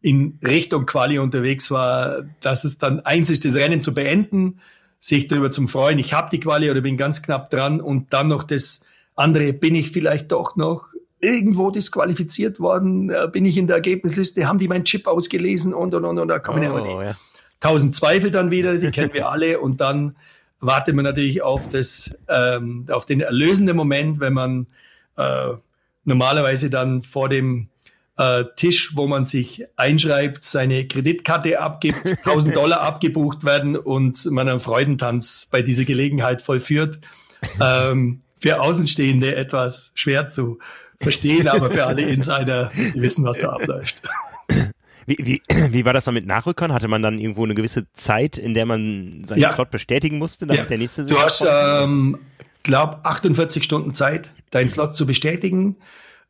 [0.04, 4.60] in Richtung Quali unterwegs war, dass es dann eins ist, das Rennen zu beenden,
[5.00, 5.98] sich darüber zum Freuen.
[5.98, 8.86] Ich habe die Quali oder bin ganz knapp dran und dann noch das
[9.16, 10.90] andere, bin ich vielleicht doch noch
[11.20, 15.96] irgendwo disqualifiziert worden, äh, bin ich in der Ergebnisliste, haben die meinen Chip ausgelesen und
[15.96, 17.16] und und und da kommen oh, ja
[17.64, 20.16] tausend Zweifel dann wieder, die kennen wir alle und dann
[20.60, 24.68] wartet man natürlich auf das, ähm, auf den erlösenden Moment, wenn man
[25.18, 25.54] äh,
[26.04, 27.70] normalerweise dann vor dem
[28.18, 34.48] äh, Tisch, wo man sich einschreibt, seine Kreditkarte abgibt, 1000 Dollar abgebucht werden und man
[34.48, 37.00] einen Freudentanz bei dieser Gelegenheit vollführt.
[37.60, 40.60] Ähm, für Außenstehende etwas schwer zu
[41.00, 44.02] verstehen, aber für alle Insider, die wissen, was da abläuft.
[45.06, 46.74] Wie, wie, wie war das dann mit Nachrückern?
[46.74, 49.54] Hatte man dann irgendwo eine gewisse Zeit, in der man seinen ja.
[49.54, 50.66] Slot bestätigen musste, damit ja.
[50.66, 52.20] der nächste Du hast, ähm,
[52.64, 55.76] glaube 48 Stunden Zeit, deinen Slot zu bestätigen.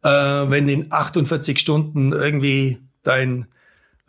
[0.04, 3.48] Äh, wenn in 48 Stunden irgendwie dein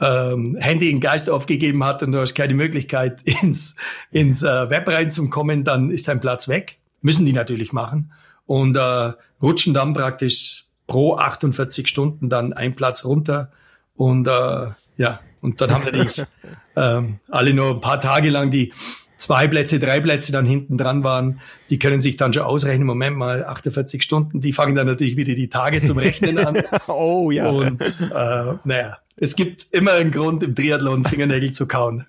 [0.00, 3.76] ähm, Handy den Geist aufgegeben hat und du hast keine Möglichkeit, ins,
[4.11, 6.78] ins äh, Web reinzukommen, dann ist dein Platz weg.
[7.00, 8.12] Müssen die natürlich machen
[8.46, 13.50] und äh, rutschen dann praktisch pro 48 Stunden dann ein Platz runter
[13.94, 16.22] und äh, ja, und dann haben wir natürlich
[16.76, 18.72] ähm, alle nur ein paar Tage lang die
[19.16, 23.16] zwei Plätze, drei Plätze dann hinten dran waren, die können sich dann schon ausrechnen, Moment
[23.16, 26.62] mal, 48 Stunden, die fangen dann natürlich wieder die Tage zum Rechnen an.
[26.88, 27.48] oh ja.
[27.48, 32.07] Und äh, naja, es gibt immer einen Grund im Triathlon Fingernägel zu kauen.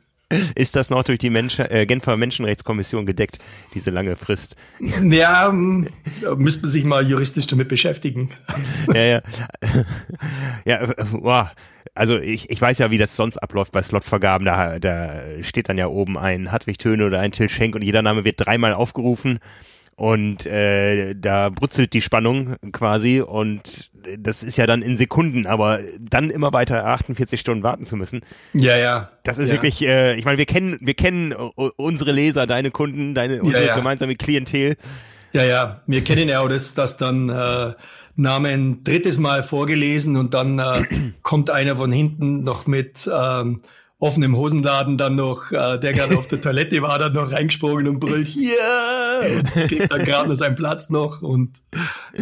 [0.56, 3.38] Ist das noch durch die Mensch äh, Genfer Menschenrechtskommission gedeckt,
[3.76, 4.56] diese lange Frist?
[5.04, 5.88] Ja, ähm,
[6.36, 8.32] müsste man sich mal juristisch damit beschäftigen.
[8.92, 9.22] Ja, ja.
[10.66, 11.50] Ja, äh, wow.
[11.96, 14.46] Also ich, ich weiß ja, wie das sonst abläuft bei Slotvergaben.
[14.46, 18.02] Da, da steht dann ja oben ein Hartwig Töne oder ein Till Schenk und jeder
[18.02, 19.40] Name wird dreimal aufgerufen
[19.96, 25.80] und äh, da brutzelt die Spannung quasi und das ist ja dann in Sekunden, aber
[26.00, 28.22] dann immer weiter 48 Stunden warten zu müssen.
[28.54, 29.12] Ja, ja.
[29.24, 29.56] Das ist ja.
[29.56, 33.70] wirklich, äh, ich meine, wir kennen, wir kennen unsere Leser, deine Kunden, deine unsere ja,
[33.70, 33.76] ja.
[33.76, 34.76] gemeinsame Klientel.
[35.32, 37.74] Ja, ja, wir kennen ja auch das, dass dann äh,
[38.16, 40.84] Namen drittes Mal vorgelesen und dann äh,
[41.22, 43.62] kommt einer von hinten noch mit ähm,
[44.00, 48.00] offenem Hosenladen dann noch, äh, der gerade auf der Toilette war, dann noch reingesprungen und
[48.00, 48.52] brüllt, ja,
[49.22, 49.40] yeah!
[49.40, 51.62] und kriegt dann gerade noch seinen Platz noch und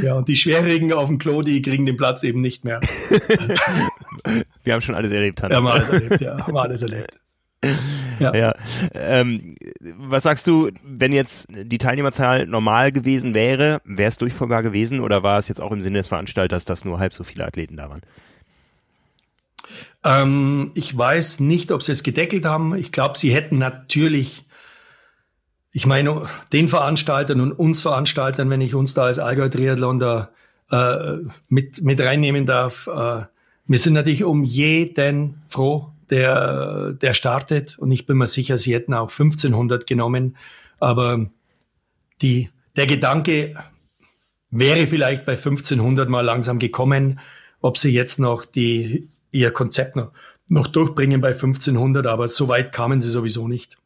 [0.01, 2.79] ja, und die Schwerhörigen auf dem Klo, die kriegen den Platz eben nicht mehr.
[4.63, 5.57] Wir haben schon alles erlebt, Hannes.
[5.57, 7.19] Haben wir alles erlebt, ja, haben wir alles erlebt.
[8.19, 8.35] Ja.
[8.35, 8.53] ja.
[8.93, 14.99] Ähm, was sagst du, wenn jetzt die Teilnehmerzahl normal gewesen wäre, wäre es durchführbar gewesen
[14.99, 17.77] oder war es jetzt auch im Sinne des Veranstalters, dass nur halb so viele Athleten
[17.77, 18.01] da waren?
[20.03, 22.75] Ähm, ich weiß nicht, ob sie es gedeckelt haben.
[22.75, 24.45] Ich glaube, sie hätten natürlich,
[25.71, 30.29] ich meine, den Veranstaltern und uns Veranstaltern, wenn ich uns da als Allgäu Triathlon da
[30.71, 33.23] äh, mit, mit reinnehmen darf, äh,
[33.65, 37.77] wir sind natürlich um jeden froh, der, der startet.
[37.77, 40.37] Und ich bin mir sicher, sie hätten auch 1500 genommen.
[40.79, 41.25] Aber
[42.21, 43.55] die, der Gedanke
[44.51, 47.19] wäre vielleicht bei 1500 mal langsam gekommen,
[47.61, 50.11] ob sie jetzt noch die ihr Konzept noch,
[50.47, 53.77] noch durchbringen bei 1500, aber so weit kamen sie sowieso nicht.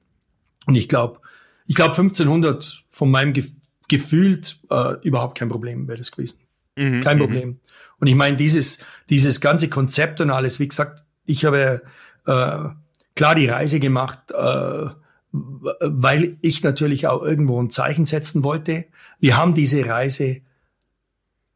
[0.66, 1.22] Und ich glaube,
[1.66, 3.46] ich glaube 1500 von meinem Ge
[3.90, 6.42] gefühlt äh, überhaupt kein Problem wäre das gewesen.
[6.76, 7.22] Mhm, kein mhm.
[7.22, 7.60] Problem.
[8.00, 11.82] Und ich meine, dieses, dieses ganze Konzept und alles, wie gesagt, ich habe
[12.28, 12.70] äh,
[13.16, 14.86] klar die Reise gemacht, äh,
[15.32, 18.86] weil ich natürlich auch irgendwo ein Zeichen setzen wollte.
[19.20, 20.42] Wir haben diese Reise,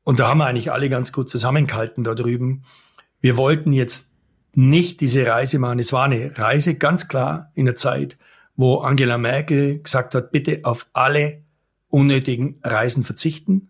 [0.04, 2.64] und da haben wir eigentlich alle ganz gut zusammengehalten da drüben,
[3.22, 4.14] wir wollten jetzt
[4.54, 5.80] nicht diese Reise machen.
[5.80, 8.18] Es war eine Reise ganz klar in der Zeit,
[8.56, 11.44] wo Angela Merkel gesagt hat, bitte auf alle
[11.90, 13.70] unnötigen Reisen verzichten.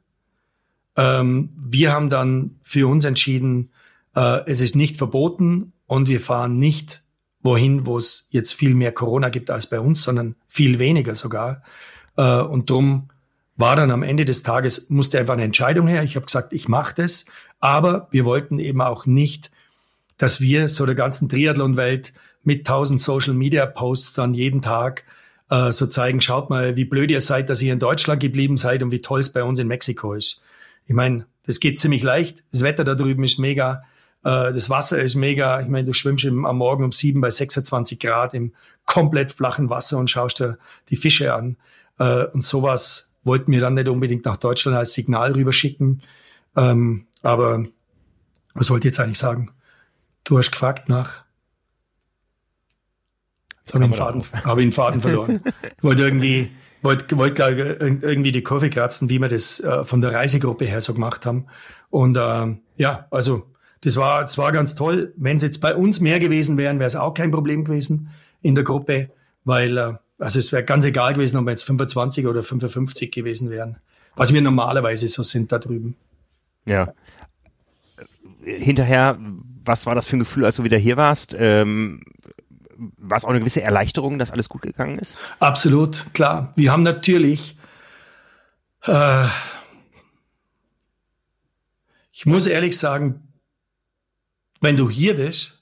[0.95, 3.71] Ähm, wir haben dann für uns entschieden,
[4.15, 7.03] äh, es ist nicht verboten und wir fahren nicht
[7.41, 11.63] wohin, wo es jetzt viel mehr Corona gibt als bei uns, sondern viel weniger sogar.
[12.15, 13.09] Äh, und drum
[13.57, 16.03] war dann am Ende des Tages, musste einfach eine Entscheidung her.
[16.03, 17.25] Ich habe gesagt, ich mache das,
[17.59, 19.51] aber wir wollten eben auch nicht,
[20.17, 25.03] dass wir so der ganzen Triathlon-Welt mit tausend Social-Media-Posts dann jeden Tag
[25.49, 28.81] äh, so zeigen, schaut mal, wie blöd ihr seid, dass ihr in Deutschland geblieben seid
[28.81, 30.41] und wie toll es bei uns in Mexiko ist.
[30.87, 32.45] Ich meine, das geht ziemlich leicht.
[32.53, 33.83] Das Wetter da drüben ist mega.
[34.23, 35.61] Äh, das Wasser ist mega.
[35.61, 38.53] Ich meine, du schwimmst im, am Morgen um sieben bei 26 Grad im
[38.85, 40.57] komplett flachen Wasser und schaust dir
[40.89, 41.57] die Fische an.
[41.99, 46.01] Äh, und sowas wollten wir dann nicht unbedingt nach Deutschland als Signal rüberschicken.
[46.55, 47.65] Ähm, aber
[48.53, 49.51] was wollte ich jetzt eigentlich sagen?
[50.23, 51.23] Du hast gefragt nach.
[53.65, 55.41] Jetzt habe ich, Faden, hab ich den Faden verloren.
[55.77, 56.51] Ich wollte irgendwie,
[56.83, 60.81] wollte, wollte ich, irgendwie die Kurve kratzen, wie wir das äh, von der Reisegruppe her
[60.81, 61.47] so gemacht haben.
[61.89, 63.47] Und äh, ja, also
[63.81, 65.13] das war, das war ganz toll.
[65.17, 68.09] Wenn es jetzt bei uns mehr gewesen wären, wäre es auch kein Problem gewesen
[68.41, 69.09] in der Gruppe,
[69.43, 73.49] weil äh, also es wäre ganz egal gewesen, ob wir jetzt 25 oder 55 gewesen
[73.49, 73.77] wären,
[74.15, 75.95] was wir normalerweise so sind da drüben.
[76.65, 76.93] Ja.
[78.43, 79.17] Hinterher,
[79.65, 81.35] was war das für ein Gefühl, als du wieder hier warst?
[81.37, 82.03] Ähm,
[82.97, 85.17] war es auch eine gewisse Erleichterung, dass alles gut gegangen ist?
[85.39, 86.53] Absolut, klar.
[86.55, 87.57] Wir haben natürlich,
[88.83, 89.25] äh,
[92.11, 93.20] ich muss ehrlich sagen,
[94.61, 95.61] wenn du hier bist,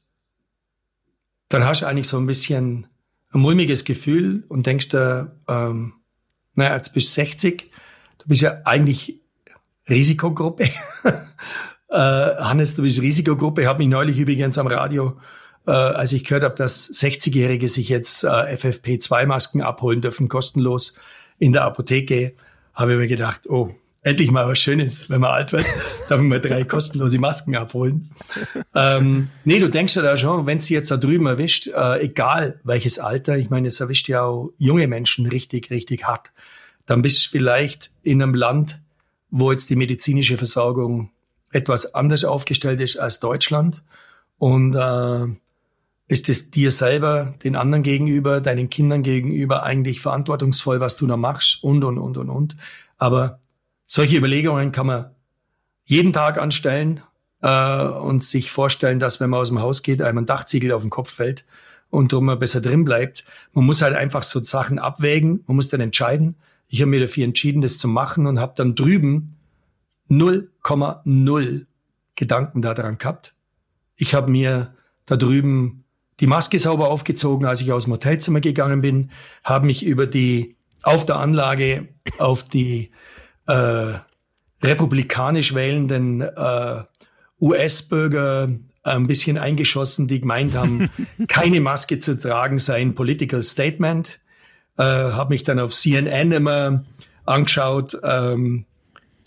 [1.48, 2.88] dann hast du eigentlich so ein bisschen
[3.32, 5.94] ein mulmiges Gefühl und denkst dir, ähm,
[6.54, 7.72] naja, jetzt bist du 60,
[8.20, 9.22] du bist ja eigentlich
[9.88, 10.64] Risikogruppe.
[11.90, 13.62] äh, Hannes, du bist Risikogruppe.
[13.62, 15.20] Ich habe mich neulich übrigens am Radio,
[15.66, 20.98] äh, als ich gehört habe, dass 60-Jährige sich jetzt äh, FFP2-Masken abholen dürfen, kostenlos
[21.40, 22.34] in der Apotheke,
[22.74, 23.74] habe ich mir gedacht, oh,
[24.10, 25.65] endlich mal was Schönes, wenn man alt wird,
[26.10, 28.10] darf man mal drei kostenlose Masken abholen.
[28.76, 32.60] ähm, nee, du denkst ja da schon, wenn sie jetzt da drüben erwischt, äh, egal
[32.63, 36.32] welches Alter, ich meine, es erwischt ja auch junge Menschen richtig, richtig hart,
[36.86, 38.80] dann bist du vielleicht in einem Land,
[39.30, 41.12] wo jetzt die medizinische Versorgung
[41.52, 43.84] etwas anders aufgestellt ist als Deutschland.
[44.39, 45.28] Und äh,
[46.08, 51.17] ist es dir selber, den anderen gegenüber, deinen Kindern gegenüber eigentlich verantwortungsvoll, was du da
[51.17, 52.58] machst und, und, und, und, und.
[52.98, 53.39] Aber
[53.89, 55.10] solche Überlegungen kann man
[55.84, 57.02] jeden Tag anstellen
[57.41, 60.84] äh, und sich vorstellen, dass wenn man aus dem Haus geht, einem ein Dachziegel auf
[60.84, 61.43] den Kopf fällt
[61.89, 63.25] und drum man besser drin bleibt.
[63.52, 66.36] Man muss halt einfach so Sachen abwägen, man muss dann entscheiden.
[66.67, 69.36] Ich habe mir dafür entschieden, das zu machen und habe dann drüben
[70.12, 71.65] 0,0
[72.15, 73.34] Gedanken daran gehabt.
[73.95, 74.75] Ich habe mir
[75.08, 75.84] da drüben
[76.19, 79.10] die Maske sauber aufgezogen, als ich aus dem Hotelzimmer gegangen bin,
[79.43, 81.88] habe mich über die auf der Anlage
[82.19, 82.91] auf die
[83.50, 84.00] äh,
[84.62, 86.84] republikanisch wählenden äh,
[87.42, 88.50] US-Bürger
[88.84, 90.90] ein bisschen eingeschossen, die gemeint haben,
[91.28, 94.20] keine Maske zu tragen sei ein Political Statement.
[94.78, 96.86] Äh, habe mich dann auf CNN immer
[97.26, 98.66] angeschaut, ähm,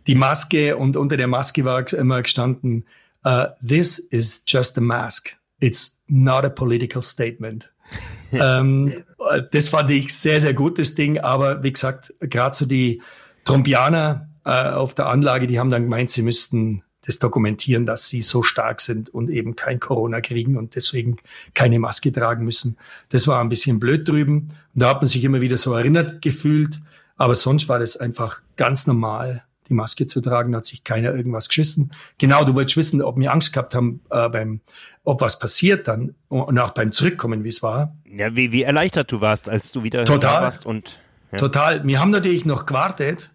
[0.07, 2.85] die Maske und unter der Maske war immer gestanden,
[3.25, 5.37] uh, this is just a mask.
[5.61, 7.71] It's not a political statement.
[8.33, 9.05] ähm,
[9.53, 11.19] das fand ich sehr, sehr gutes Ding.
[11.19, 13.01] Aber wie gesagt, gerade so die
[13.44, 18.22] Trumpianer äh, auf der Anlage, die haben dann gemeint, sie müssten das dokumentieren, dass sie
[18.22, 21.16] so stark sind und eben kein Corona kriegen und deswegen
[21.52, 22.76] keine Maske tragen müssen.
[23.09, 24.55] Das war ein bisschen blöd drüben.
[24.74, 26.81] Und da hat man sich immer wieder so erinnert gefühlt.
[27.16, 31.48] Aber sonst war das einfach ganz normal die Maske zu tragen, hat sich keiner irgendwas
[31.48, 31.92] geschissen.
[32.18, 34.61] Genau, du wolltest wissen, ob wir Angst gehabt haben, äh, beim,
[35.05, 37.96] ob was passiert dann und auch beim Zurückkommen, wie es war.
[38.05, 41.00] Ja, wie, wie erleichtert du warst, als du wieder total, da warst und
[41.33, 41.38] ja.
[41.38, 41.87] total.
[41.87, 43.31] Wir haben natürlich noch gewartet,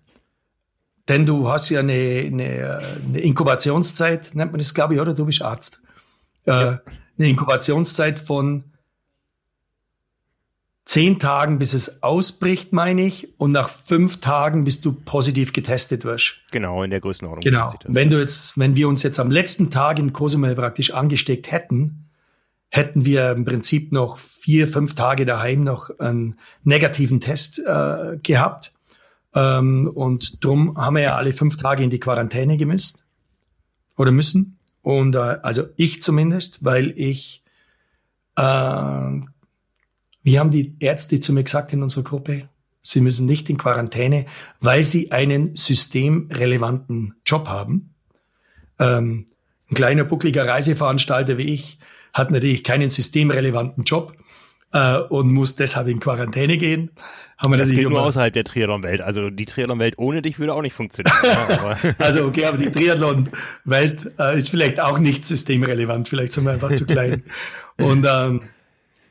[1.08, 5.14] denn du hast ja eine, eine, eine Inkubationszeit, nennt man das, glaube ich, oder?
[5.14, 5.82] Du bist Arzt.
[6.46, 6.82] Äh, ja.
[7.18, 8.66] Eine Inkubationszeit von
[10.88, 16.06] zehn Tagen, bis es ausbricht, meine ich, und nach fünf Tagen, bis du positiv getestet
[16.06, 16.38] wirst.
[16.52, 17.44] Genau, in der Größenordnung.
[17.44, 17.74] Genau.
[17.86, 22.10] Wenn du jetzt, wenn wir uns jetzt am letzten Tag in Cozumel praktisch angesteckt hätten,
[22.70, 28.74] hätten wir im Prinzip noch vier, fünf Tage daheim noch einen negativen Test äh, gehabt.
[29.38, 33.06] Ähm, und drum haben wir ja alle fünf Tage in die Quarantäne gemüsst
[33.96, 34.58] oder müssen.
[34.82, 37.44] Und äh, also ich zumindest, weil ich
[38.36, 38.42] äh,
[40.28, 42.50] wie haben die Ärzte zu mir gesagt in unserer Gruppe?
[42.82, 44.26] Sie müssen nicht in Quarantäne,
[44.60, 47.94] weil sie einen systemrelevanten Job haben.
[48.80, 49.28] Ähm,
[49.70, 51.80] ein kleiner buckliger Reiseveranstalter wie ich
[52.12, 54.18] hat natürlich keinen systemrelevanten Job
[54.74, 56.92] äh, und muss deshalb in Quarantäne gehen.
[57.38, 59.02] Haben wir das geht nur außerhalb der Triathlon-Welt.
[59.02, 61.16] Also die Triathlon-Welt ohne dich würde auch nicht funktionieren.
[61.24, 66.10] ja, also okay, aber die Triathlon-Welt äh, ist vielleicht auch nicht systemrelevant.
[66.10, 67.24] Vielleicht sind wir einfach zu klein.
[67.78, 68.42] Und ähm,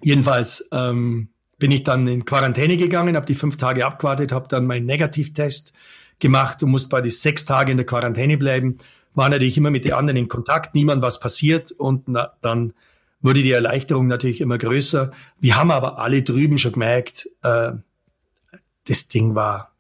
[0.07, 4.66] Jedenfalls ähm, bin ich dann in Quarantäne gegangen, habe die fünf Tage abgewartet, habe dann
[4.66, 5.73] meinen Negativtest
[6.19, 8.79] gemacht und musste bei die sechs Tage in der Quarantäne bleiben.
[9.14, 12.75] War natürlich immer mit den anderen in Kontakt, niemand was passiert und na, dann
[13.20, 15.12] wurde die Erleichterung natürlich immer größer.
[15.40, 17.72] Wir haben aber alle drüben schon gemerkt, äh,
[18.87, 19.72] das Ding war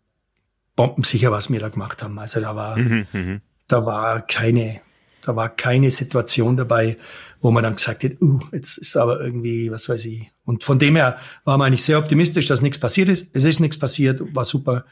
[0.74, 2.18] bombensicher, was wir da gemacht haben.
[2.18, 3.40] Also da war, mhm, mhm.
[3.68, 4.80] da war keine,
[5.22, 6.98] da war keine Situation dabei,
[7.40, 10.30] wo man dann gesagt hat, uh, jetzt ist aber irgendwie, was weiß ich.
[10.44, 13.30] Und von dem her war man eigentlich sehr optimistisch, dass nichts passiert ist.
[13.34, 14.84] Es ist nichts passiert, war super.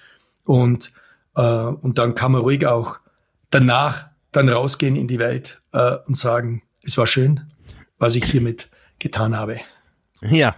[0.45, 0.93] Und,
[1.37, 2.99] äh, und dann kann man ruhig auch
[3.51, 7.53] danach dann rausgehen in die Welt äh, und sagen, es war schön,
[8.05, 9.61] was ich hiermit getan habe.
[10.21, 10.55] Ja,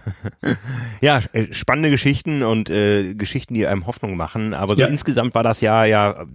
[1.01, 4.53] ja, äh, spannende Geschichten und äh, Geschichten, die einem Hoffnung machen.
[4.53, 4.87] Aber so ja.
[4.87, 6.25] insgesamt war das Jahr ja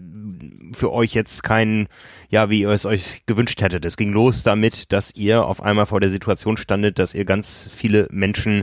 [0.73, 1.89] für euch jetzt kein,
[2.31, 3.85] ja, wie ihr es euch gewünscht hättet.
[3.85, 7.69] Es ging los damit, dass ihr auf einmal vor der Situation standet, dass ihr ganz
[7.75, 8.63] viele Menschen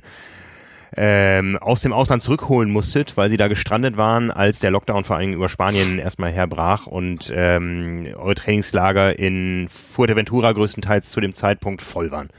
[0.96, 5.18] ähm, aus dem Ausland zurückholen musstet, weil sie da gestrandet waren, als der Lockdown vor
[5.18, 11.82] allem über Spanien erstmal herbrach und ähm, eure Trainingslager in Fuerteventura größtenteils zu dem Zeitpunkt
[11.82, 12.30] voll waren.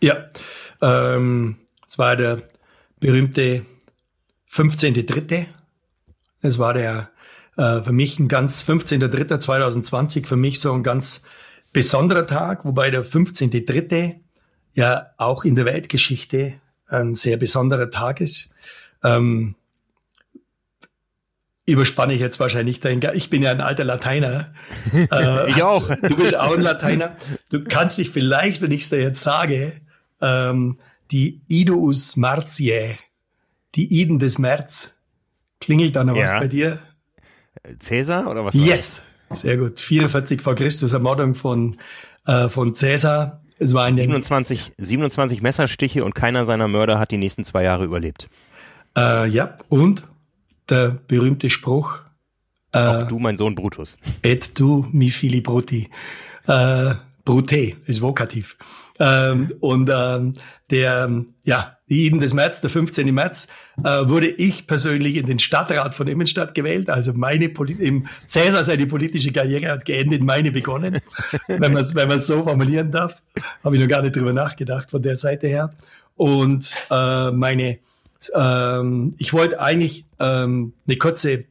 [0.00, 0.28] Ja,
[0.80, 2.42] ähm, es war der
[3.00, 3.64] berühmte
[4.50, 5.46] 15.3.
[6.40, 7.10] Es war der
[7.56, 11.24] äh, für mich ein ganz 15.3.2020 für mich so ein ganz
[11.72, 14.16] besonderer Tag, wobei der 15.3.
[14.74, 16.54] ja auch in der Weltgeschichte
[16.88, 18.54] ein sehr besonderer Tag ist.
[19.04, 19.54] Ähm,
[21.66, 24.52] überspanne ich jetzt wahrscheinlich dein, ich bin ja ein alter Lateiner.
[25.10, 25.88] Äh, ich auch.
[25.88, 27.16] Du bist auch ein Lateiner.
[27.50, 29.72] Du kannst dich vielleicht, wenn ich es dir jetzt sage,
[30.20, 30.78] ähm,
[31.10, 32.98] die Idus Martiae,
[33.74, 34.94] die Iden des März,
[35.60, 36.22] klingelt da noch ja.
[36.22, 36.80] was bei dir?
[37.80, 38.54] Cäsar oder was?
[38.54, 39.78] Yes, sehr gut.
[39.80, 41.78] 44 vor Christus, Ermordung von,
[42.26, 43.42] äh, von Cäsar.
[43.58, 48.28] Es war 27, 27 Messerstiche und keiner seiner Mörder hat die nächsten zwei Jahre überlebt.
[48.96, 50.04] Äh, ja, und
[50.68, 51.98] der berühmte Spruch.
[52.72, 53.98] Äh, Auch du, mein Sohn Brutus.
[54.22, 55.88] Et du, mi fili bruti.
[56.46, 56.94] Äh,
[57.28, 58.56] Brute ist vokativ.
[58.98, 60.32] Ähm, und ähm,
[60.70, 63.14] der, ja, jeden des März, der 15.
[63.14, 63.48] März,
[63.84, 66.88] äh, wurde ich persönlich in den Stadtrat von Immenstadt gewählt.
[66.88, 71.00] Also meine Poli im Cäsar seine politische Karriere hat geendet, meine begonnen,
[71.48, 73.20] wenn man es wenn man's so formulieren darf.
[73.62, 75.68] Habe ich noch gar nicht drüber nachgedacht von der Seite her.
[76.16, 77.78] Und äh, meine,
[78.34, 81.44] ähm, ich wollte eigentlich ähm, eine kurze,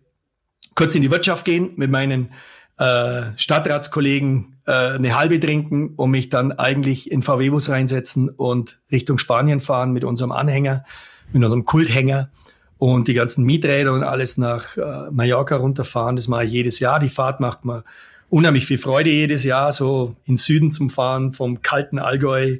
[0.73, 2.29] kurz in die Wirtschaft gehen mit meinen
[2.77, 9.17] äh, Stadtratskollegen äh, eine halbe trinken und mich dann eigentlich in VW-Bus reinsetzen und Richtung
[9.17, 10.85] Spanien fahren mit unserem Anhänger,
[11.33, 12.29] mit unserem Kulthänger
[12.77, 16.15] und die ganzen Mieträder und alles nach äh, Mallorca runterfahren.
[16.15, 16.99] Das mache ich jedes Jahr.
[16.99, 17.83] Die Fahrt macht mir
[18.29, 22.57] unheimlich viel Freude jedes Jahr, so in Süden zum Fahren, vom kalten Allgäu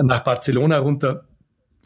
[0.00, 1.24] nach Barcelona runter.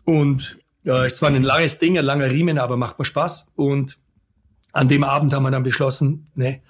[0.05, 3.53] Und ja, ist zwar ein langes Ding, ein langer Riemen, aber macht mir Spaß.
[3.57, 3.97] Und
[4.73, 6.61] an dem Abend haben wir dann beschlossen, ne,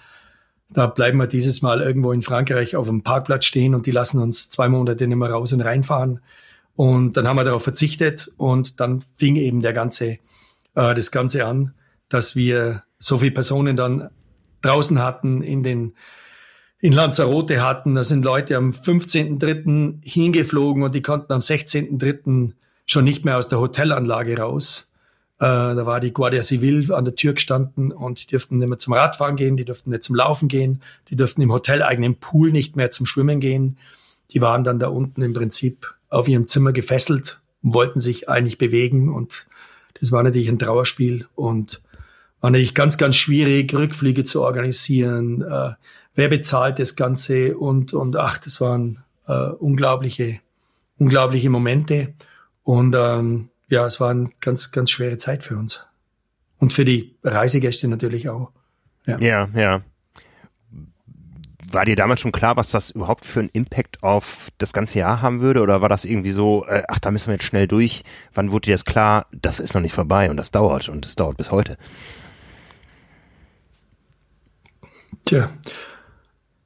[0.74, 4.20] da bleiben wir dieses Mal irgendwo in Frankreich auf dem Parkplatz stehen und die lassen
[4.20, 6.20] uns zwei Monate nicht mehr raus und reinfahren.
[6.74, 10.18] Und dann haben wir darauf verzichtet und dann fing eben der ganze,
[10.74, 11.74] äh, das Ganze an,
[12.08, 14.10] dass wir so viele Personen dann
[14.62, 15.94] draußen hatten, in den
[16.80, 17.94] in Lanzarote hatten.
[17.94, 20.00] Da sind Leute am 15.3.
[20.02, 22.52] hingeflogen und die konnten am 16.3.
[22.84, 24.92] schon nicht mehr aus der Hotelanlage raus.
[25.38, 28.78] Äh, da war die Guardia Civil an der Tür gestanden und die dürften nicht mehr
[28.78, 32.76] zum Radfahren gehen, die dürften nicht zum Laufen gehen, die dürften im hoteleigenen Pool nicht
[32.76, 33.78] mehr zum Schwimmen gehen.
[34.30, 38.58] Die waren dann da unten im Prinzip auf ihrem Zimmer gefesselt und wollten sich eigentlich
[38.58, 39.48] bewegen und
[40.00, 41.82] das war natürlich ein Trauerspiel und
[42.40, 45.42] war natürlich ganz, ganz schwierig, Rückflüge zu organisieren.
[45.42, 45.70] Äh,
[46.14, 50.40] wer bezahlt das Ganze und, und ach, das waren äh, unglaubliche,
[50.98, 52.12] unglaubliche Momente.
[52.62, 55.84] Und ähm, ja, es war eine ganz, ganz schwere Zeit für uns.
[56.58, 58.52] Und für die Reisegäste natürlich auch.
[59.04, 59.48] Ja, ja.
[59.54, 59.82] ja.
[61.72, 65.22] War dir damals schon klar, was das überhaupt für einen Impact auf das ganze Jahr
[65.22, 65.60] haben würde?
[65.60, 68.04] Oder war das irgendwie so, äh, ach, da müssen wir jetzt schnell durch?
[68.32, 71.16] Wann wurde dir das klar, das ist noch nicht vorbei und das dauert und das
[71.16, 71.76] dauert bis heute?
[75.24, 75.50] Tja,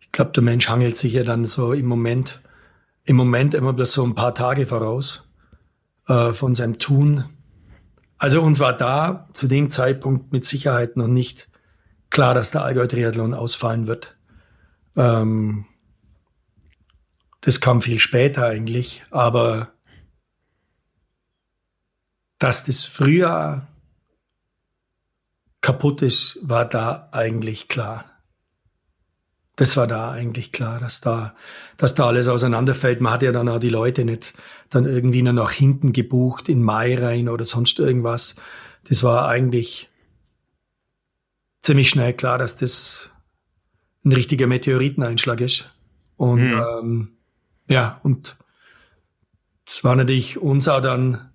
[0.00, 2.42] ich glaube, der Mensch hangelt sich ja dann so im Moment,
[3.04, 5.28] im Moment immer bloß so ein paar Tage voraus
[6.09, 7.24] äh, von seinem Tun.
[8.16, 11.48] Also uns war da zu dem Zeitpunkt mit Sicherheit noch nicht
[12.11, 14.16] klar, dass der Allgäu-Triathlon ausfallen wird.
[14.96, 15.66] Ähm,
[17.40, 19.72] das kam viel später eigentlich, aber
[22.38, 23.68] dass das Frühjahr
[25.61, 28.17] kaputt ist, war da eigentlich klar
[29.59, 31.34] das war da eigentlich klar, dass da,
[31.78, 33.00] dass da alles auseinanderfällt.
[33.00, 34.34] Man hat ja dann auch die Leute nicht
[34.70, 38.36] dann irgendwie nur nach hinten gebucht in Mai rein oder sonst irgendwas.
[38.88, 39.90] Das war eigentlich
[41.62, 43.11] ziemlich schnell klar, dass das
[44.04, 45.74] ein richtiger Meteoriteneinschlag ist.
[46.16, 46.64] Und hm.
[46.80, 47.12] ähm,
[47.66, 48.38] ja, und
[49.66, 51.32] es war natürlich uns auch dann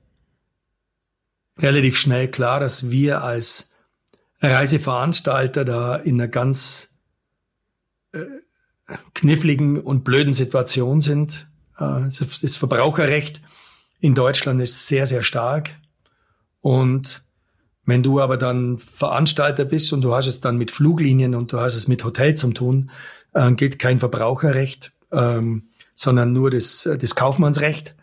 [1.59, 3.76] relativ schnell klar, dass wir als
[4.39, 6.93] Reiseveranstalter da in einer ganz
[9.14, 11.47] kniffligen und blöden Situation sind.
[11.80, 12.09] Äh,
[12.41, 13.41] das Verbraucherrecht
[13.99, 15.72] in Deutschland ist sehr, sehr stark.
[16.61, 17.26] Und
[17.86, 21.59] wenn du aber dann Veranstalter bist und du hast es dann mit Fluglinien und du
[21.59, 22.91] hast es mit Hotel zum tun,
[23.34, 27.95] äh, gilt kein Verbraucherrecht, ähm, sondern nur das, das Kaufmannsrecht.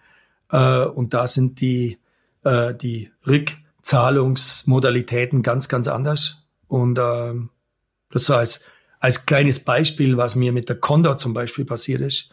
[0.51, 1.99] Äh, und da sind die,
[2.43, 6.47] die Rückzahlungsmodalitäten ganz, ganz anders.
[6.69, 7.51] Und ähm,
[8.11, 8.67] das heißt,
[9.01, 12.31] als kleines Beispiel, was mir mit der Condor zum Beispiel passiert ist.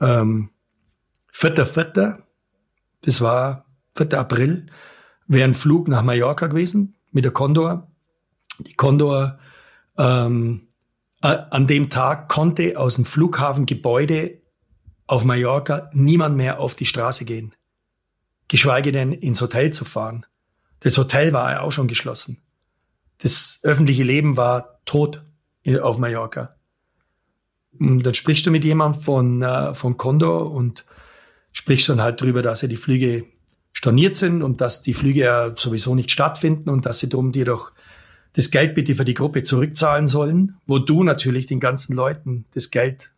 [0.00, 0.50] Ähm,
[1.32, 2.18] 4.4.,
[3.02, 3.64] das war
[3.96, 4.18] 4.
[4.18, 4.66] April,
[5.26, 7.88] wäre ein Flug nach Mallorca gewesen mit der Condor.
[8.58, 9.38] Die Condor
[9.96, 10.68] ähm,
[11.20, 14.40] an dem Tag konnte aus dem Flughafengebäude
[15.06, 17.54] auf Mallorca niemand mehr auf die Straße gehen,
[18.48, 20.26] geschweige denn ins Hotel zu fahren.
[20.80, 22.42] Das Hotel war ja auch schon geschlossen.
[23.18, 25.24] Das öffentliche Leben war tot
[25.80, 26.56] auf Mallorca.
[27.78, 30.84] Und dann sprichst du mit jemandem von, äh, von Condor und
[31.52, 33.24] sprichst dann halt drüber, dass ja die Flüge
[33.72, 37.44] storniert sind und dass die Flüge ja sowieso nicht stattfinden und dass sie darum dir
[37.44, 37.72] doch
[38.32, 42.70] das Geld bitte für die Gruppe zurückzahlen sollen, wo du natürlich den ganzen Leuten das
[42.70, 43.10] Geld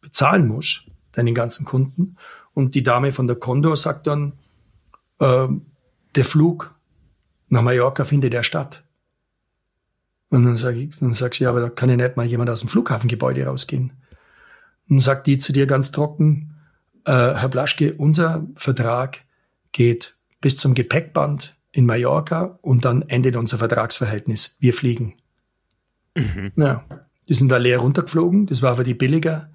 [0.00, 2.16] bezahlen musst, deinen ganzen Kunden.
[2.54, 4.32] Und die Dame von der Condor sagt dann,
[5.20, 5.48] äh,
[6.14, 6.74] der Flug
[7.48, 8.84] nach Mallorca findet ja statt.
[10.30, 12.50] Und dann sage ich, dann sagst du, ja, aber da kann ja nicht mal jemand
[12.50, 13.92] aus dem Flughafengebäude rausgehen.
[14.88, 16.54] Und sagt die zu dir ganz trocken,
[17.04, 19.18] äh, Herr Blaschke, unser Vertrag
[19.72, 24.56] geht bis zum Gepäckband in Mallorca und dann endet unser Vertragsverhältnis.
[24.60, 25.14] Wir fliegen.
[26.14, 26.52] Mhm.
[26.56, 26.84] Ja.
[27.28, 28.46] Die sind da leer runtergeflogen.
[28.46, 29.50] Das war für die billiger,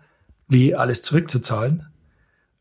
[0.48, 1.88] wie alles zurückzuzahlen.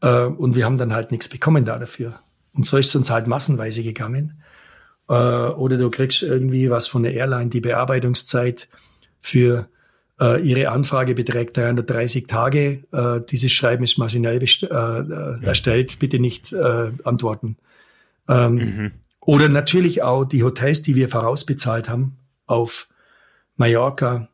[0.00, 2.20] Äh, und wir haben dann halt nichts bekommen da dafür.
[2.52, 4.42] Und so ist es uns halt massenweise gegangen.
[5.08, 8.68] Äh, oder du kriegst irgendwie was von der Airline, die Bearbeitungszeit
[9.20, 9.68] für
[10.20, 12.84] äh, Ihre Anfrage beträgt 330 Tage.
[12.92, 15.98] Äh, dieses Schreiben ist maschinell äh, äh, erstellt.
[15.98, 17.56] Bitte nicht äh, antworten.
[18.28, 18.92] Ähm, mhm.
[19.20, 22.88] Oder natürlich auch die Hotels, die wir vorausbezahlt haben auf
[23.56, 24.28] Mallorca.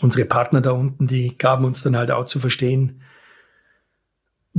[0.00, 3.00] Unsere Partner da unten, die gaben uns dann halt auch zu verstehen,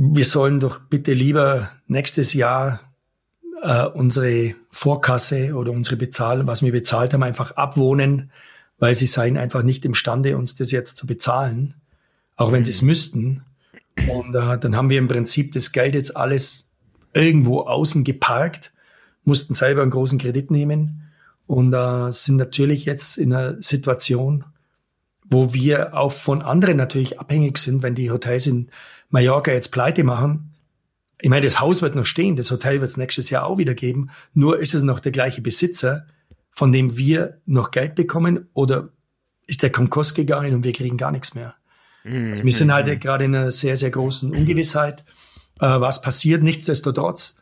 [0.00, 2.87] wir sollen doch bitte lieber nächstes Jahr
[3.62, 8.30] äh, unsere Vorkasse oder unsere Bezahlung, was wir bezahlt haben, einfach abwohnen,
[8.78, 11.74] weil sie seien einfach nicht imstande, uns das jetzt zu bezahlen,
[12.36, 13.42] auch wenn sie es müssten.
[14.08, 16.72] Und äh, dann haben wir im Prinzip das Geld jetzt alles
[17.12, 18.72] irgendwo außen geparkt,
[19.24, 21.10] mussten selber einen großen Kredit nehmen
[21.46, 24.44] und äh, sind natürlich jetzt in einer Situation,
[25.24, 28.68] wo wir auch von anderen natürlich abhängig sind, wenn die Hotels in
[29.10, 30.54] Mallorca jetzt pleite machen.
[31.20, 33.74] Ich meine, das Haus wird noch stehen, das Hotel wird es nächstes Jahr auch wieder
[33.74, 36.06] geben, nur ist es noch der gleiche Besitzer
[36.58, 38.88] von dem wir noch Geld bekommen oder
[39.46, 41.54] ist der Konkurs gegangen und wir kriegen gar nichts mehr.
[42.02, 42.30] Mhm.
[42.30, 42.98] Also wir sind halt mhm.
[42.98, 45.04] gerade in einer sehr, sehr großen Ungewissheit,
[45.60, 46.42] äh, was passiert.
[46.42, 47.40] Nichtsdestotrotz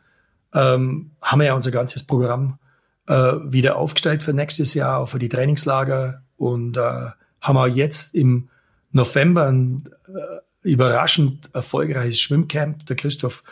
[0.53, 2.59] ähm, haben wir ja unser ganzes Programm
[3.07, 7.07] äh, wieder aufgestellt für nächstes Jahr, auch für die Trainingslager und äh,
[7.41, 8.49] haben auch jetzt im
[8.91, 12.85] November ein äh, überraschend erfolgreiches Schwimmcamp.
[12.85, 13.43] Der Christoph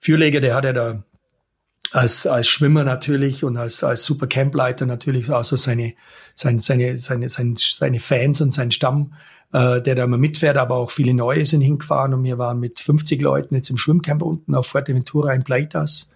[0.00, 1.04] Fürleger, der hat ja da
[1.92, 5.94] als, als Schwimmer natürlich und als, als Super Campleiter natürlich auch so seine,
[6.34, 9.14] seine, seine, seine, seine, seine Fans und sein Stamm,
[9.52, 12.80] äh, der da immer mitfährt, aber auch viele neue sind hingefahren und wir waren mit
[12.80, 16.12] 50 Leuten jetzt im Schwimmcamp unten auf Fuerteventura in Pleitas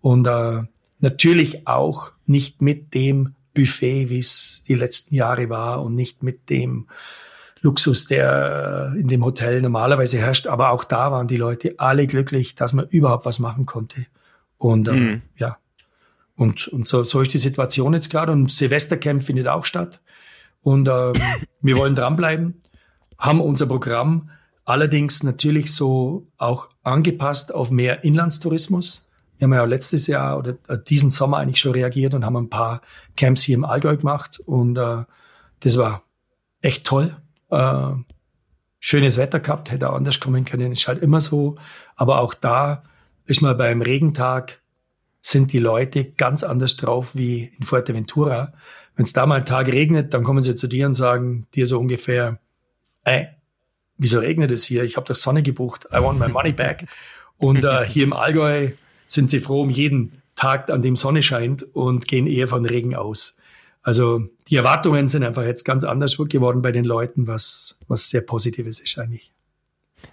[0.00, 0.62] und äh,
[0.98, 6.50] natürlich auch nicht mit dem Buffet, wie es die letzten Jahre war und nicht mit
[6.50, 6.88] dem
[7.62, 10.46] Luxus, der in dem Hotel normalerweise herrscht.
[10.46, 14.06] Aber auch da waren die Leute alle glücklich, dass man überhaupt was machen konnte.
[14.58, 15.22] Und äh, mhm.
[15.36, 15.58] ja,
[16.36, 18.32] und, und so, so ist die Situation jetzt gerade.
[18.32, 20.00] Und Silvestercamp findet auch statt.
[20.62, 21.12] Und ähm,
[21.60, 22.60] wir wollen dranbleiben,
[23.16, 24.30] haben unser Programm
[24.64, 29.08] allerdings natürlich so auch angepasst auf mehr Inlandstourismus.
[29.38, 32.50] Wir haben ja letztes Jahr oder äh, diesen Sommer eigentlich schon reagiert und haben ein
[32.50, 32.82] paar
[33.16, 34.40] Camps hier im Allgäu gemacht.
[34.44, 35.04] Und äh,
[35.60, 36.02] das war
[36.60, 37.16] echt toll.
[37.52, 37.94] Äh,
[38.80, 41.56] schönes Wetter gehabt, hätte auch anders kommen können, ist halt immer so.
[41.94, 42.82] Aber auch da
[43.26, 44.60] ist mal beim Regentag,
[45.20, 48.52] sind die Leute ganz anders drauf wie in Fuerteventura.
[48.96, 51.66] Wenn es da mal einen Tag regnet, dann kommen sie zu dir und sagen dir
[51.68, 52.40] so ungefähr,
[53.04, 53.28] ey,
[53.98, 54.82] wieso regnet es hier?
[54.82, 55.86] Ich habe doch Sonne gebucht.
[55.92, 56.88] I want my money back.
[57.38, 58.70] Und äh, hier im Allgäu
[59.06, 62.96] sind sie froh um jeden Tag, an dem Sonne scheint und gehen eher von Regen
[62.96, 63.40] aus.
[63.82, 68.20] Also die Erwartungen sind einfach jetzt ganz anders geworden bei den Leuten, was, was sehr
[68.20, 69.32] Positives ist eigentlich.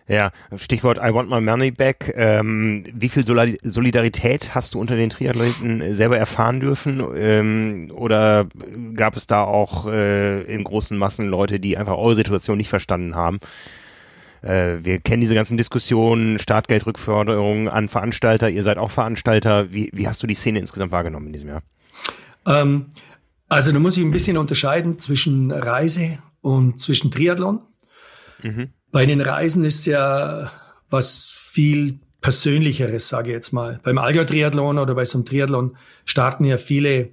[0.08, 2.14] Ja, Stichwort I want my money back.
[2.16, 7.04] Ähm, wie viel Solidarität hast du unter den Triathleten selber erfahren dürfen?
[7.16, 8.48] Ähm, oder
[8.96, 13.16] gab es da auch äh, in großen Massen Leute, die einfach eure Situation nicht verstanden
[13.16, 13.40] haben?
[14.42, 18.50] Äh, wir kennen diese ganzen Diskussionen, Startgeldrückforderungen an Veranstalter.
[18.50, 19.72] Ihr seid auch Veranstalter.
[19.74, 21.62] Wie, wie hast du die Szene insgesamt wahrgenommen in diesem Jahr?
[22.46, 22.88] Ähm,
[23.50, 27.62] also da muss ich ein bisschen unterscheiden zwischen Reise und zwischen Triathlon.
[28.42, 28.70] Mhm.
[28.92, 30.52] Bei den Reisen ist ja
[30.90, 33.80] was viel Persönlicheres, sage ich jetzt mal.
[33.84, 37.10] Beim Allgäu-Triathlon oder bei so einem Triathlon starten ja viele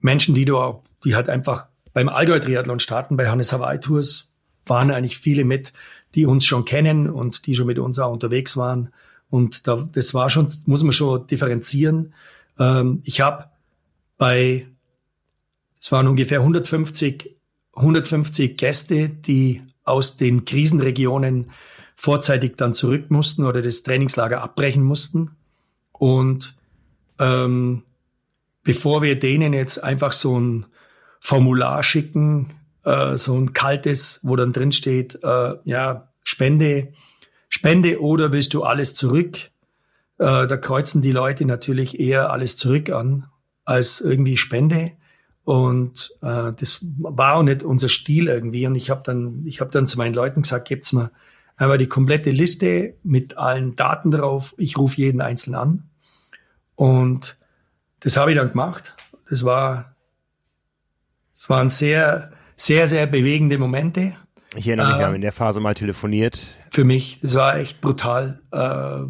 [0.00, 4.32] Menschen, die du auch, die halt einfach beim Allgäu-Triathlon starten, bei Hannes Hawaii Tours
[4.64, 5.72] fahren eigentlich viele mit,
[6.14, 8.92] die uns schon kennen und die schon mit uns auch unterwegs waren.
[9.28, 12.14] Und da, das war schon, muss man schon differenzieren.
[12.58, 13.46] Ähm, ich habe
[14.18, 14.66] bei,
[15.80, 17.36] es waren ungefähr 150,
[17.74, 21.50] 150 Gäste, die aus den Krisenregionen
[21.96, 25.36] vorzeitig dann zurück mussten oder das Trainingslager abbrechen mussten.
[25.92, 26.58] Und
[27.18, 27.82] ähm,
[28.62, 30.66] bevor wir denen jetzt einfach so ein
[31.20, 32.54] Formular schicken,
[32.84, 36.92] äh, so ein kaltes, wo dann drin steht, äh, ja, Spende,
[37.48, 39.50] Spende oder willst du alles zurück?
[40.18, 43.26] Äh, da kreuzen die Leute natürlich eher alles zurück an
[43.64, 44.92] als irgendwie Spende.
[45.44, 48.66] Und äh, das war auch nicht unser Stil irgendwie.
[48.66, 51.10] Und ich habe dann, ich habe dann zu meinen Leuten gesagt, gebt's mir
[51.56, 54.54] einmal die komplette Liste mit allen Daten drauf.
[54.58, 55.84] Ich rufe jeden einzeln an.
[56.74, 57.36] Und
[58.00, 58.94] das habe ich dann gemacht.
[59.28, 59.94] Das war,
[61.34, 64.16] das waren sehr, sehr, sehr bewegende Momente.
[64.56, 66.40] Ich erinnere mich, wir haben in der Phase mal telefoniert.
[66.70, 68.40] Für mich, das war echt brutal.
[68.50, 69.06] Äh,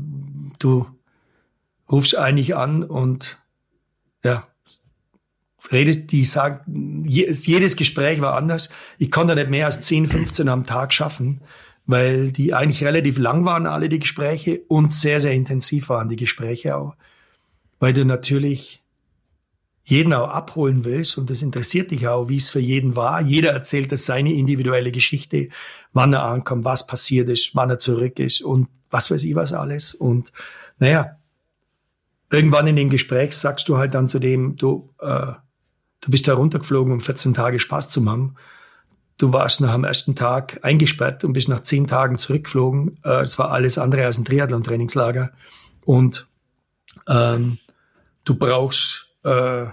[0.59, 0.87] du
[1.91, 3.39] rufst eigentlich an und
[4.23, 4.47] ja,
[5.73, 8.71] redet, die sagen, jedes Gespräch war anders.
[8.99, 11.41] Ich konnte nicht mehr als 10, 15 am Tag schaffen,
[11.87, 16.17] weil die eigentlich relativ lang waren, alle die Gespräche, und sehr, sehr intensiv waren die
[16.17, 16.95] Gespräche auch.
[17.79, 18.83] Weil du natürlich
[19.85, 23.21] jeden auch abholen willst und das interessiert dich auch, wie es für jeden war.
[23.23, 25.49] Jeder erzählt das seine individuelle Geschichte,
[25.93, 29.53] wann er ankommt, was passiert ist, wann er zurück ist und was weiß ich was
[29.53, 29.95] alles.
[29.95, 30.33] Und
[30.79, 31.17] naja,
[32.31, 35.33] irgendwann in dem Gespräch sagst du halt dann zu dem, du, äh,
[36.01, 38.37] du bist da runtergeflogen, um 14 Tage Spaß zu machen.
[39.19, 42.99] Du warst nach dem ersten Tag eingesperrt und bist nach zehn Tagen zurückgeflogen.
[43.05, 45.33] Äh, es war alles andere als ein Triathlon-Trainingslager.
[45.85, 46.27] Und
[47.07, 47.59] ähm,
[48.25, 49.67] du brauchst, äh,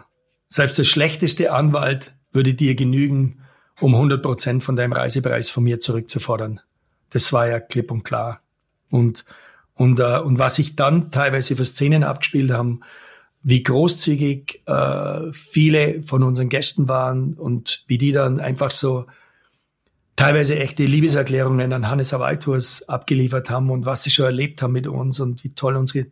[0.49, 3.41] selbst der schlechteste Anwalt würde dir genügen,
[3.79, 6.59] um 100 Prozent von deinem Reisepreis von mir zurückzufordern.
[7.09, 8.41] Das war ja klipp und klar.
[8.89, 9.25] Und,
[9.75, 12.81] und, äh, und was sich dann teilweise für Szenen abgespielt haben,
[13.47, 19.05] wie großzügig äh, viele von unseren Gästen waren und wie die dann einfach so
[20.17, 22.37] teilweise echte Liebeserklärungen an Hannes Hawaii
[22.87, 26.07] abgeliefert haben und was sie schon erlebt haben mit uns und wie toll unsere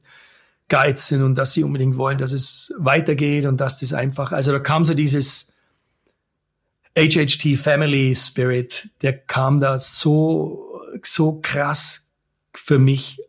[0.69, 4.53] Guides sind und dass sie unbedingt wollen, dass es weitergeht und dass das einfach, also
[4.53, 5.53] da kam so dieses
[6.97, 12.09] HHT Family Spirit, der kam da so, so krass
[12.53, 13.19] für mich,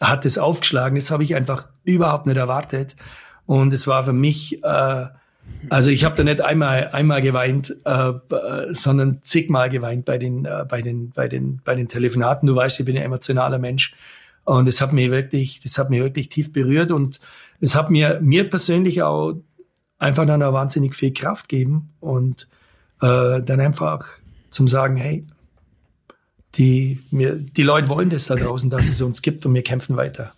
[0.00, 2.96] hat es aufgeschlagen, das habe ich einfach überhaupt nicht erwartet.
[3.46, 5.06] Und es war für mich, äh,
[5.68, 8.12] also ich habe da nicht einmal einmal geweint, äh,
[8.70, 12.46] sondern zigmal geweint bei den äh, bei den bei den bei den Telefonaten.
[12.46, 13.94] Du weißt, ich bin ein emotionaler Mensch.
[14.44, 16.90] Und es hat mir wirklich, das hat mir wirklich tief berührt.
[16.90, 17.20] Und
[17.60, 19.34] es hat mir mir persönlich auch
[19.98, 21.90] einfach dann eine wahnsinnig viel Kraft gegeben.
[22.00, 22.48] Und
[23.02, 24.08] äh, dann einfach
[24.48, 25.26] zum sagen, hey,
[26.56, 29.96] die mir die Leute wollen das da draußen, dass es uns gibt und wir kämpfen
[29.96, 30.32] weiter.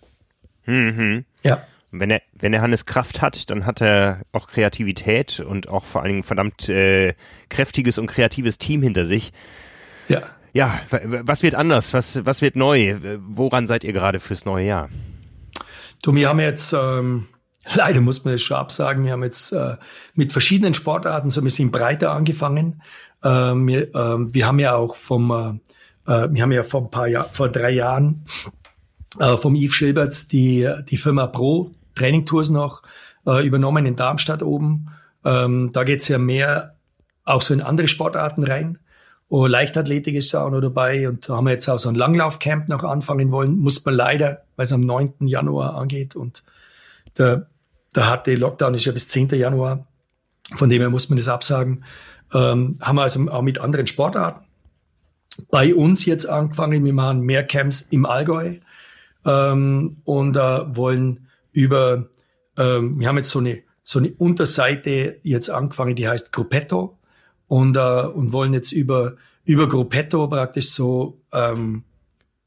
[0.65, 1.25] Mhm.
[1.43, 1.65] Ja.
[1.91, 6.01] Wenn er, wenn er Hannes Kraft hat, dann hat er auch Kreativität und auch vor
[6.01, 7.13] allen Dingen verdammt äh,
[7.49, 9.31] kräftiges und kreatives Team hinter sich.
[10.07, 10.23] Ja.
[10.53, 11.93] Ja, was wird anders?
[11.95, 12.97] Was, was wird neu?
[13.27, 14.89] Woran seid ihr gerade fürs neue Jahr?
[16.03, 17.27] Du, wir haben jetzt, ähm,
[17.75, 19.77] leider muss man das schon absagen, wir haben jetzt äh,
[20.13, 22.83] mit verschiedenen Sportarten so ein bisschen breiter angefangen.
[23.23, 25.73] Ähm, wir, ähm, wir haben ja auch vom, äh,
[26.07, 28.25] äh wir haben ja vor ein paar Jahr, vor drei Jahren
[29.19, 32.81] äh, vom Yves Schilberts die, die Firma Pro Training Tours noch
[33.25, 34.89] äh, übernommen in Darmstadt oben.
[35.23, 36.75] Ähm, da geht's ja mehr
[37.23, 38.79] auch so in andere Sportarten rein.
[39.29, 41.95] Oh, Leichtathletik ist da auch noch dabei und da haben wir jetzt auch so ein
[41.95, 43.57] Langlaufcamp noch anfangen wollen.
[43.57, 45.27] Muss man leider, weil es am 9.
[45.27, 46.43] Januar angeht und
[47.17, 47.47] der,
[47.95, 49.29] der harte Lockdown ist ja bis 10.
[49.29, 49.87] Januar.
[50.53, 51.83] Von dem her muss man das absagen.
[52.33, 54.45] Ähm, haben wir also auch mit anderen Sportarten
[55.49, 56.83] bei uns jetzt angefangen.
[56.83, 58.55] Wir machen mehr Camps im Allgäu
[59.25, 62.09] ähm, und äh, wollen über,
[62.57, 66.97] ähm, wir haben jetzt so eine, so eine Unterseite jetzt angefangen, die heißt Gruppetto
[67.47, 69.15] und, äh, und wollen jetzt über,
[69.45, 71.83] über Gruppetto praktisch so ähm,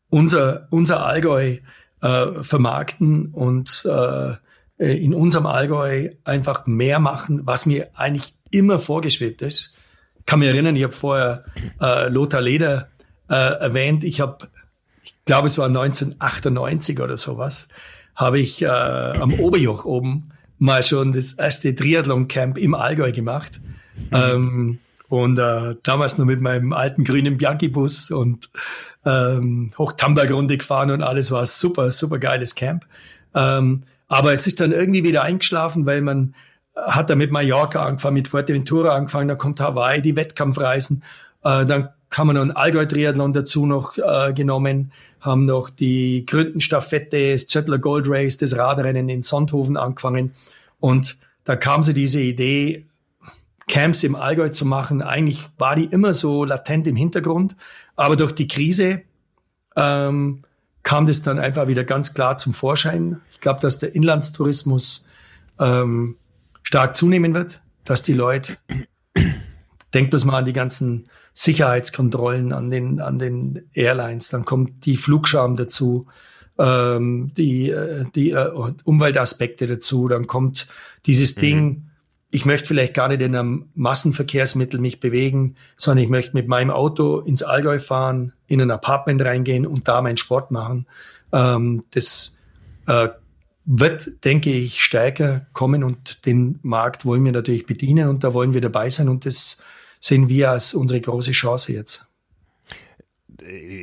[0.08, 1.58] unser, unser Allgäu
[2.00, 4.34] äh, vermarkten und äh,
[4.78, 9.72] in unserem Allgäu einfach mehr machen, was mir eigentlich immer vorgeschwebt ist.
[10.26, 11.44] Ich kann mich erinnern, ich habe vorher
[11.80, 12.88] äh, Lothar Leder
[13.30, 14.02] äh, erwähnt.
[14.02, 14.48] Ich habe,
[15.04, 17.68] ich glaube, es war 1998 oder sowas,
[18.16, 23.60] habe ich äh, am Oberjoch oben mal schon das erste Triathlon-Camp im Allgäu gemacht.
[24.10, 24.16] Mhm.
[24.16, 28.50] Ähm, und äh, damals nur mit meinem alten grünen Bianchi-Bus und
[29.04, 32.84] ähm, hoch Tamberg-Runde gefahren und alles war super, super geiles Camp.
[33.32, 36.34] Ähm, aber es ist dann irgendwie wieder eingeschlafen, weil man
[36.76, 41.02] hat da mit Mallorca angefangen, mit Fuerteventura angefangen, dann kommt Hawaii, die Wettkampfreisen,
[41.42, 47.32] äh, dann kann man noch ein Allgäu-Triathlon dazu noch äh, genommen, haben noch die Gründenstaffette,
[47.32, 50.34] das Zettler Gold Race, das Radrennen in Sonthofen angefangen
[50.78, 52.86] und da kam sie diese Idee,
[53.68, 55.02] Camps im Allgäu zu machen.
[55.02, 57.56] Eigentlich war die immer so latent im Hintergrund,
[57.96, 59.02] aber durch die Krise
[59.74, 60.44] ähm,
[60.82, 63.20] kam das dann einfach wieder ganz klar zum Vorschein.
[63.32, 65.08] Ich glaube, dass der Inlandstourismus
[65.58, 66.16] ähm,
[66.66, 68.56] stark zunehmen wird, dass die Leute,
[69.94, 74.96] denkt bloß mal an die ganzen Sicherheitskontrollen an den, an den Airlines, dann kommt die
[74.96, 76.06] Flugscham dazu,
[76.58, 78.50] ähm, die, äh, die äh,
[78.82, 80.66] Umweltaspekte dazu, dann kommt
[81.06, 81.40] dieses mhm.
[81.40, 81.82] Ding,
[82.32, 86.70] ich möchte vielleicht gar nicht in einem Massenverkehrsmittel mich bewegen, sondern ich möchte mit meinem
[86.70, 90.86] Auto ins Allgäu fahren, in ein Apartment reingehen und da meinen Sport machen.
[91.32, 92.36] Ähm, das
[92.88, 93.08] äh,
[93.66, 98.54] wird, denke ich, stärker kommen und den Markt wollen wir natürlich bedienen und da wollen
[98.54, 99.58] wir dabei sein und das
[99.98, 102.06] sehen wir als unsere große Chance jetzt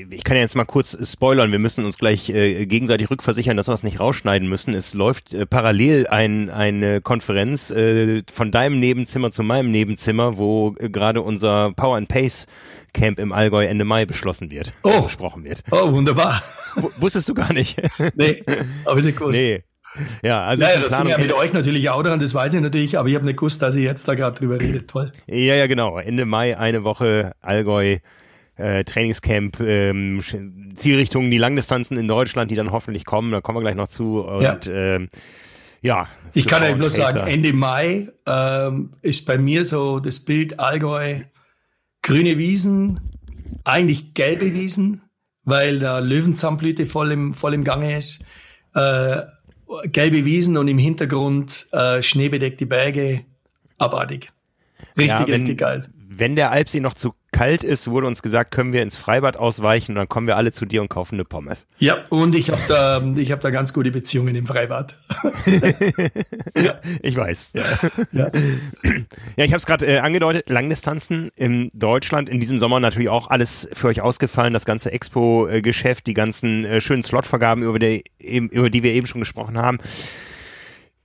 [0.10, 3.68] ich kann ja jetzt mal kurz spoilern, wir müssen uns gleich äh, gegenseitig rückversichern, dass
[3.68, 4.74] wir es nicht rausschneiden müssen.
[4.74, 10.76] Es läuft äh, parallel ein, eine Konferenz äh, von deinem Nebenzimmer zu meinem Nebenzimmer, wo
[10.80, 12.48] äh, gerade unser Power and Pace
[12.94, 14.74] Camp im Allgäu Ende Mai beschlossen wird.
[14.84, 15.04] Oh.
[15.04, 15.64] Besprochen wird.
[15.72, 16.44] Oh, wunderbar.
[16.76, 17.82] W wusstest du gar nicht?
[18.16, 18.44] nee,
[18.86, 19.40] aber nicht gewusst.
[19.40, 19.64] Nee.
[20.24, 22.98] Ja, also naja, das sind ja mit euch natürlich auch dran, das weiß ich natürlich,
[22.98, 24.89] aber ich habe nicht gewusst, dass ihr jetzt da gerade drüber redet.
[24.89, 25.12] Toll.
[25.28, 25.98] Ja, ja, genau.
[25.98, 27.98] Ende Mai, eine Woche Allgäu
[28.56, 30.24] äh, Trainingscamp, ähm,
[30.76, 34.22] Zielrichtungen, die Langdistanzen in Deutschland, die dann hoffentlich kommen, da kommen wir gleich noch zu.
[34.22, 35.10] Und ja, ähm,
[35.82, 40.60] ja ich kann euch bloß sagen, Ende Mai ähm, ist bei mir so das Bild
[40.60, 41.22] Allgäu,
[42.02, 43.00] grüne Wiesen,
[43.64, 45.02] eigentlich gelbe Wiesen,
[45.44, 48.24] weil da Löwenzahnblüte voll im, voll im Gange ist.
[48.76, 49.22] Äh,
[49.86, 53.26] gelbe Wiesen und im Hintergrund äh, schneebedeckte Berge.
[53.78, 54.32] Abartig.
[54.98, 55.90] Richtig, ja, wenn, richtig geil.
[56.18, 59.93] Wenn der Alpsee noch zu kalt ist, wurde uns gesagt, können wir ins Freibad ausweichen
[59.93, 61.66] und dann kommen wir alle zu dir und kaufen eine Pommes.
[61.80, 64.95] Ja, und ich habe da, ich hab da ganz gute Beziehungen im Freibad.
[66.55, 66.76] ja.
[67.01, 67.49] Ich weiß.
[67.53, 67.64] Ja,
[68.11, 68.32] ja.
[69.36, 73.30] ja ich habe es gerade äh, angedeutet, Langdistanzen in Deutschland, in diesem Sommer natürlich auch
[73.30, 78.70] alles für euch ausgefallen, das ganze Expo-Geschäft, die ganzen äh, schönen Slotvergaben, über die, über
[78.70, 79.80] die wir eben schon gesprochen haben.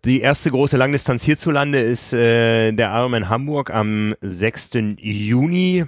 [0.08, 4.70] Die erste große Langdistanz hierzulande ist äh, der Ironman Hamburg am 6.
[4.96, 5.84] Juni.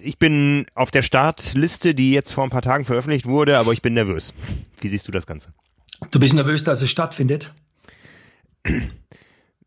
[0.00, 3.80] Ich bin auf der Startliste, die jetzt vor ein paar Tagen veröffentlicht wurde, aber ich
[3.80, 4.34] bin nervös.
[4.80, 5.52] Wie siehst du das Ganze?
[6.10, 7.52] Du bist nervös, dass es stattfindet?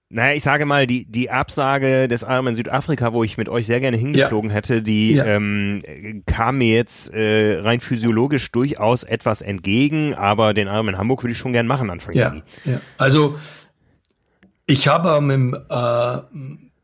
[0.07, 3.81] Naja, ich sage mal, die, die Absage des Ironman Südafrika, wo ich mit euch sehr
[3.81, 4.55] gerne hingeflogen ja.
[4.55, 5.25] hätte, die ja.
[5.25, 5.81] ähm,
[6.27, 11.39] kam mir jetzt äh, rein physiologisch durchaus etwas entgegen, aber den Ironman Hamburg würde ich
[11.39, 12.29] schon gern machen Anfang ja.
[12.29, 12.43] Juni.
[12.65, 12.81] Ja.
[12.99, 13.37] Also
[14.65, 16.17] ich habe mit, äh,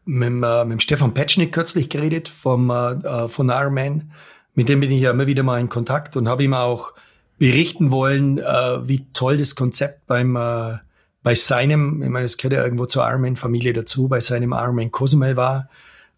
[0.06, 4.12] mit, äh, mit Stefan Petschnik kürzlich geredet vom, äh, äh, von Ironman.
[4.54, 6.94] Mit dem bin ich ja immer wieder mal in Kontakt und habe ihm auch
[7.38, 10.78] berichten wollen, äh, wie toll das Konzept beim äh,
[11.24, 15.36] bei seinem, ich meine, es gehört ja irgendwo zur Ironman-Familie dazu, bei seinem Ironman Cozumel
[15.36, 15.70] war.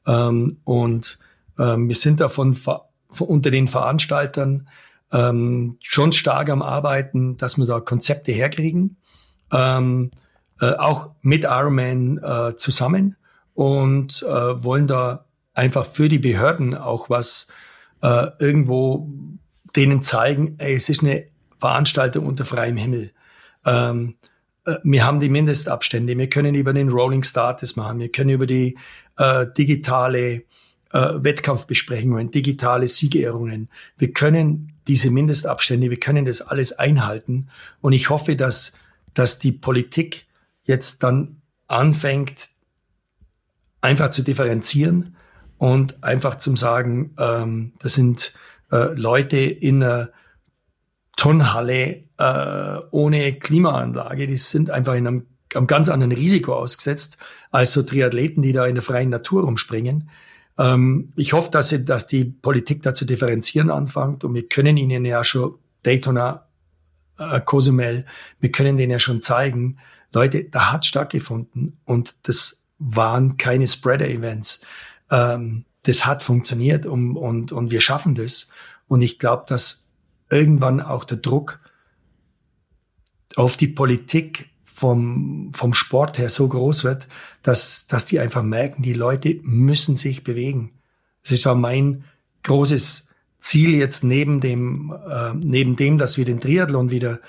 [0.05, 1.19] Ähm, und
[1.59, 2.79] ähm, wir sind davon von,
[3.19, 4.67] unter den Veranstaltern
[5.11, 8.97] ähm, schon stark am Arbeiten, dass wir da Konzepte herkriegen.
[9.51, 10.11] Ähm,
[10.63, 13.17] äh, auch mit Ironman äh, zusammen
[13.53, 17.47] und äh, wollen da einfach für die Behörden auch was
[18.01, 19.09] äh, irgendwo
[19.75, 21.25] denen zeigen, ey, es ist eine
[21.59, 23.11] Veranstaltung unter freiem Himmel.
[23.65, 24.15] Ähm,
[24.65, 28.29] äh, wir haben die Mindestabstände, wir können über den Rolling Start das machen, wir können
[28.29, 28.77] über die
[29.17, 30.43] äh, digitale
[30.93, 37.49] äh, Wettkampfbesprechungen, digitale Siegerehrungen, wir können diese Mindestabstände, wir können das alles einhalten
[37.81, 38.77] und ich hoffe, dass,
[39.13, 40.25] dass die Politik
[40.63, 42.49] jetzt dann anfängt,
[43.81, 45.15] einfach zu differenzieren
[45.57, 48.33] und einfach zum sagen, ähm, das sind
[48.71, 50.09] äh, Leute in einer
[51.15, 57.17] Turnhalle äh, ohne Klimaanlage, die sind einfach in einem, einem ganz anderen Risiko ausgesetzt
[57.51, 60.09] als so Triathleten, die da in der freien Natur rumspringen.
[60.57, 64.77] Ähm, ich hoffe, dass, sie, dass die Politik da zu differenzieren anfängt und wir können
[64.77, 66.47] ihnen ja schon Daytona,
[67.17, 68.05] äh, Cozumel,
[68.39, 69.77] wir können denen ja schon zeigen,
[70.13, 74.65] Leute, da hat stattgefunden und das waren keine Spreader-Events.
[75.09, 78.49] Ähm, das hat funktioniert und, und, und wir schaffen das.
[78.87, 79.89] Und ich glaube, dass
[80.29, 81.59] irgendwann auch der Druck
[83.35, 87.07] auf die Politik vom, vom Sport her so groß wird,
[87.41, 90.71] dass, dass die einfach merken, die Leute müssen sich bewegen.
[91.21, 92.05] Das ist auch mein
[92.43, 93.09] großes
[93.39, 97.19] Ziel jetzt neben dem, äh, neben dem, dass wir den Triathlon wieder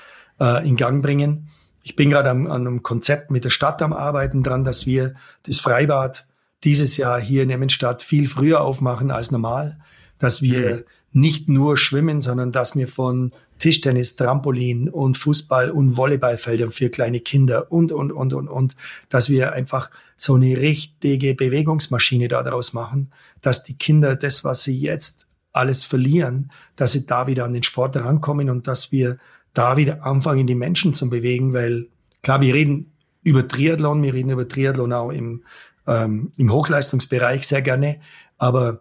[0.41, 1.49] äh, in Gang bringen,
[1.85, 5.15] ich bin gerade an, an einem Konzept mit der Stadt am Arbeiten dran, dass wir
[5.43, 6.27] das Freibad
[6.65, 9.79] dieses Jahr hier in Emmenstadt viel früher aufmachen als normal,
[10.19, 10.85] dass wir mhm.
[11.13, 17.21] nicht nur schwimmen, sondern dass wir von Tischtennis, Trampolin und Fußball und Volleyballfeldern für kleine
[17.21, 18.77] Kinder und, und, und, und, und,
[19.11, 23.13] dass wir einfach so eine richtige Bewegungsmaschine daraus machen,
[23.43, 27.63] dass die Kinder das, was sie jetzt alles verlieren, dass sie da wieder an den
[27.63, 29.19] Sport rankommen und dass wir
[29.55, 31.89] da wieder anfangen, die Menschen zu bewegen, weil
[32.23, 32.93] klar, wir reden
[33.23, 35.45] über Triathlon, wir reden über Triathlon auch im,
[35.87, 38.01] ähm, im Hochleistungsbereich sehr gerne,
[38.37, 38.81] aber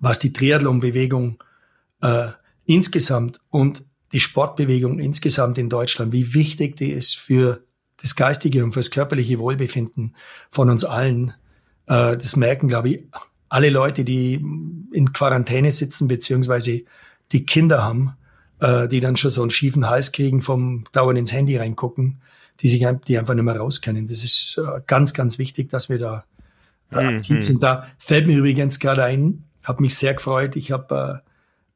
[0.00, 1.42] was die Triathlon-Bewegung
[2.00, 2.28] äh,
[2.64, 7.62] insgesamt und die Sportbewegung insgesamt in Deutschland, wie wichtig die ist für
[8.00, 10.14] das geistige und fürs körperliche Wohlbefinden
[10.50, 11.34] von uns allen.
[11.86, 13.04] Äh, das merken, glaube ich,
[13.48, 14.34] alle Leute, die
[14.92, 16.82] in Quarantäne sitzen, beziehungsweise
[17.32, 18.12] die Kinder haben
[18.60, 22.20] äh, die dann schon so einen schiefen Hals kriegen vom Dauern ins Handy reingucken,
[22.60, 24.06] die sich die einfach nicht mehr rauskennen.
[24.06, 26.24] Das ist äh, ganz, ganz wichtig, dass wir da
[26.92, 27.40] äh, aktiv mhm.
[27.40, 27.62] sind.
[27.62, 30.56] Da fällt mir übrigens gerade ein, habe mich sehr gefreut.
[30.56, 31.22] Ich habe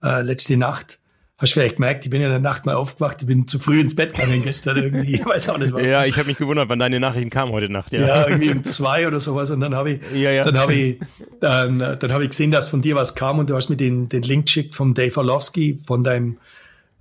[0.03, 0.99] äh, letzte Nacht.
[1.39, 3.59] Hast du vielleicht gemerkt, ich bin ja in der Nacht mal aufgewacht, ich bin zu
[3.59, 5.15] früh ins Bett gegangen gestern irgendwie.
[5.15, 5.85] Ich weiß auch nicht warum.
[5.85, 7.93] Ja, ich habe mich gewundert, wann deine Nachrichten kamen heute Nacht.
[7.93, 9.51] Ja, ja irgendwie um zwei oder sowas.
[9.51, 10.45] Und dann habe ich, ja, ja.
[10.45, 11.01] dann habe ich,
[11.41, 14.09] dann, dann habe ich gesehen, dass von dir was kam und du hast mir den,
[14.09, 16.39] den Link geschickt vom Dave Orlovsky, von deinem,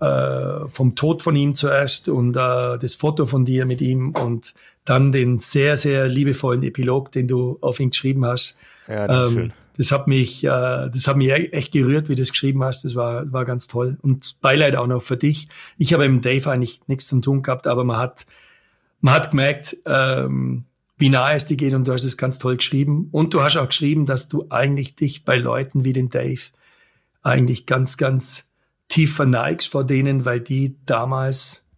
[0.02, 4.54] äh, vom Tod von ihm zuerst und äh, das Foto von dir mit ihm und
[4.84, 8.58] dann den sehr, sehr liebevollen Epilog, den du auf ihn geschrieben hast.
[8.88, 12.22] Ja, ähm, schön das hat mich, äh, das hat mich e-, echt gerührt, wie du
[12.22, 12.84] das geschrieben hast.
[12.84, 13.98] Das war, war ganz toll.
[14.02, 15.48] Und Beileid auch noch für dich.
[15.78, 18.26] Ich habe im Dave eigentlich nichts zu tun gehabt, aber man hat,
[19.00, 20.66] man hat gemerkt, ähm,
[20.98, 23.10] wie nahe es dir geht und du hast es ganz toll geschrieben.
[23.12, 26.42] Und du hast auch geschrieben, dass du eigentlich dich bei Leuten wie den Dave
[27.24, 28.51] eigentlich ganz, ganz
[28.92, 31.70] tief verneigst vor denen, weil die damals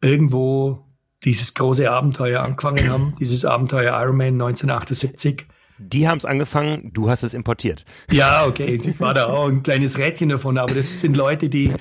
[0.00, 0.84] irgendwo
[1.24, 5.46] dieses große Abenteuer angefangen haben, dieses Abenteuer Ironman 1978
[5.78, 7.84] die haben es angefangen, du hast es importiert.
[8.10, 11.72] Ja, okay, ich war da auch ein kleines Rädchen davon, aber das sind Leute, die,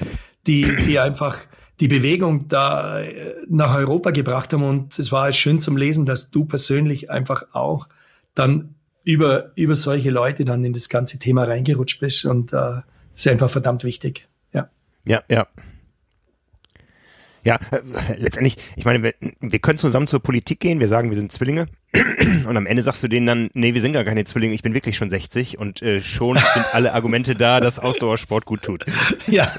[0.48, 1.42] die, die einfach
[1.80, 6.32] die Bewegung da äh, nach Europa gebracht haben und es war schön zum Lesen, dass
[6.32, 7.88] du persönlich einfach auch
[8.34, 12.82] dann über, über solche Leute dann in das ganze Thema reingerutscht bist und äh,
[13.14, 14.28] ist einfach verdammt wichtig.
[15.06, 15.24] Ja.
[15.30, 15.48] Ja,
[17.44, 17.60] ja.
[17.72, 21.32] Äh, letztendlich, ich meine, wir, wir können zusammen zur Politik gehen, wir sagen, wir sind
[21.32, 21.68] Zwillinge
[22.48, 24.74] und am Ende sagst du denen dann, nee, wir sind gar keine Zwillinge, ich bin
[24.74, 28.86] wirklich schon 60 und äh, schon sind alle Argumente da, dass Ausdauersport gut tut.
[29.28, 29.54] Ja.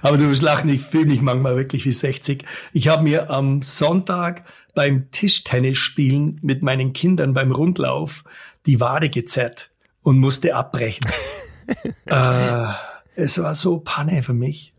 [0.00, 2.44] Aber du wirst lachen, ich fühle mich manchmal wirklich wie 60.
[2.72, 4.44] Ich habe mir am Sonntag
[4.74, 8.24] beim Tischtennis spielen mit meinen Kindern beim Rundlauf
[8.66, 9.70] die Wade gezerrt
[10.02, 11.06] und musste abbrechen.
[12.06, 12.72] äh,
[13.14, 14.72] es war so Panne für mich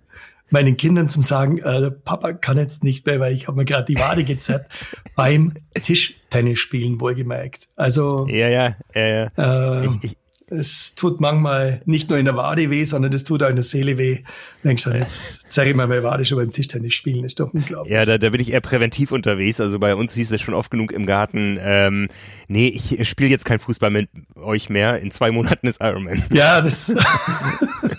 [0.54, 3.86] meinen Kindern zum sagen, äh, Papa kann jetzt nicht mehr, weil ich habe mir gerade
[3.86, 4.68] die Wade gezerrt
[5.16, 7.68] beim Tischtennis spielen, wohlgemerkt.
[7.76, 9.82] Also ja, ja, ja, ja.
[9.82, 10.18] Äh, ich, ich,
[10.48, 13.64] es tut manchmal nicht nur in der Wade weh, sondern es tut auch in der
[13.64, 14.20] Seele weh.
[14.64, 17.92] Denkst du, jetzt zeige ich mal meine Wade schon beim Tischtennis spielen, ist doch unglaublich.
[17.92, 19.60] Ja, da, da bin ich eher präventiv unterwegs.
[19.60, 22.10] Also bei uns hieß es schon oft genug im Garten, ähm,
[22.48, 25.00] nee, ich spiele jetzt kein Fußball mit euch mehr.
[25.00, 26.22] In zwei Monaten ist Ironman.
[26.32, 26.94] Ja, das.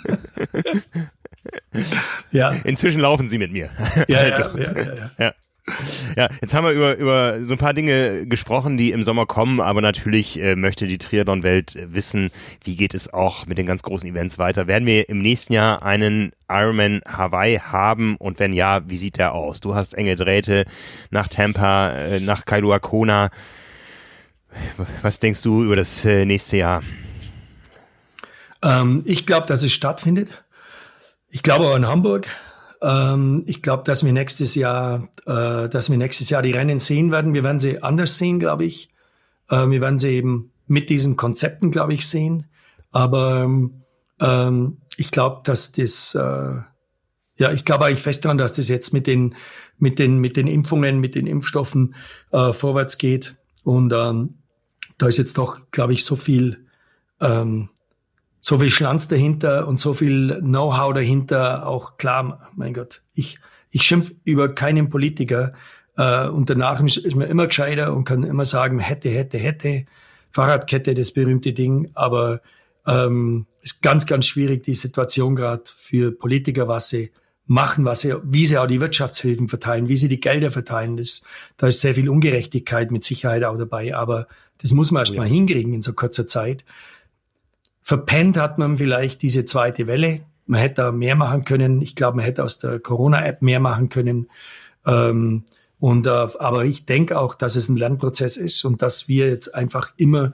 [2.30, 2.50] ja.
[2.64, 3.70] Inzwischen laufen sie mit mir.
[4.08, 5.34] Ja, also, ja, ja, ja, ja.
[6.14, 9.60] Ja, jetzt haben wir über, über so ein paar Dinge gesprochen, die im Sommer kommen,
[9.60, 12.30] aber natürlich äh, möchte die Triathlon-Welt wissen,
[12.62, 14.66] wie geht es auch mit den ganz großen Events weiter.
[14.66, 19.32] Werden wir im nächsten Jahr einen Ironman Hawaii haben und wenn ja, wie sieht der
[19.32, 19.60] aus?
[19.60, 20.66] Du hast enge Drähte
[21.10, 23.30] nach Tampa, äh, nach Kailua Kona.
[25.00, 26.82] Was denkst du über das äh, nächste Jahr?
[28.64, 30.30] Ähm, ich glaube, dass es stattfindet.
[31.28, 32.26] Ich glaube auch in Hamburg.
[32.80, 37.12] Ähm, ich glaube, dass wir nächstes Jahr, äh, dass wir nächstes Jahr die Rennen sehen
[37.12, 37.34] werden.
[37.34, 38.90] Wir werden sie anders sehen, glaube ich.
[39.50, 42.46] Äh, wir werden sie eben mit diesen Konzepten, glaube ich, sehen.
[42.90, 43.48] Aber
[44.20, 46.54] ähm, ich glaube, dass das, äh,
[47.36, 49.34] ja, ich glaube eigentlich fest daran, dass das jetzt mit den,
[49.76, 51.94] mit den, mit den Impfungen, mit den Impfstoffen
[52.30, 53.36] äh, vorwärts geht.
[53.62, 54.38] Und ähm,
[54.96, 56.66] da ist jetzt doch, glaube ich, so viel
[57.20, 57.68] ähm,
[58.44, 63.38] so viel Schlanz dahinter und so viel Know-how dahinter, auch klar, mein Gott, ich,
[63.70, 65.54] ich schimpf über keinen Politiker
[65.96, 69.86] äh, und danach ist man immer gescheiter und kann immer sagen, hätte, hätte, hätte,
[70.30, 72.42] Fahrradkette, das berühmte Ding, aber
[72.86, 77.12] ähm, ist ganz, ganz schwierig, die Situation gerade für Politiker, was sie
[77.46, 80.98] machen, was sie, wie sie auch die Wirtschaftshilfen verteilen, wie sie die Gelder verteilen.
[80.98, 81.24] Das,
[81.56, 84.26] da ist sehr viel Ungerechtigkeit mit Sicherheit auch dabei, aber
[84.58, 85.20] das muss man erst ja.
[85.20, 86.66] mal hinkriegen in so kurzer Zeit.
[87.86, 90.22] Verpennt hat man vielleicht diese zweite Welle.
[90.46, 91.82] Man hätte da mehr machen können.
[91.82, 94.30] Ich glaube, man hätte aus der Corona-App mehr machen können.
[94.86, 95.44] Ähm,
[95.78, 99.54] und, äh, aber ich denke auch, dass es ein Lernprozess ist und dass wir jetzt
[99.54, 100.32] einfach immer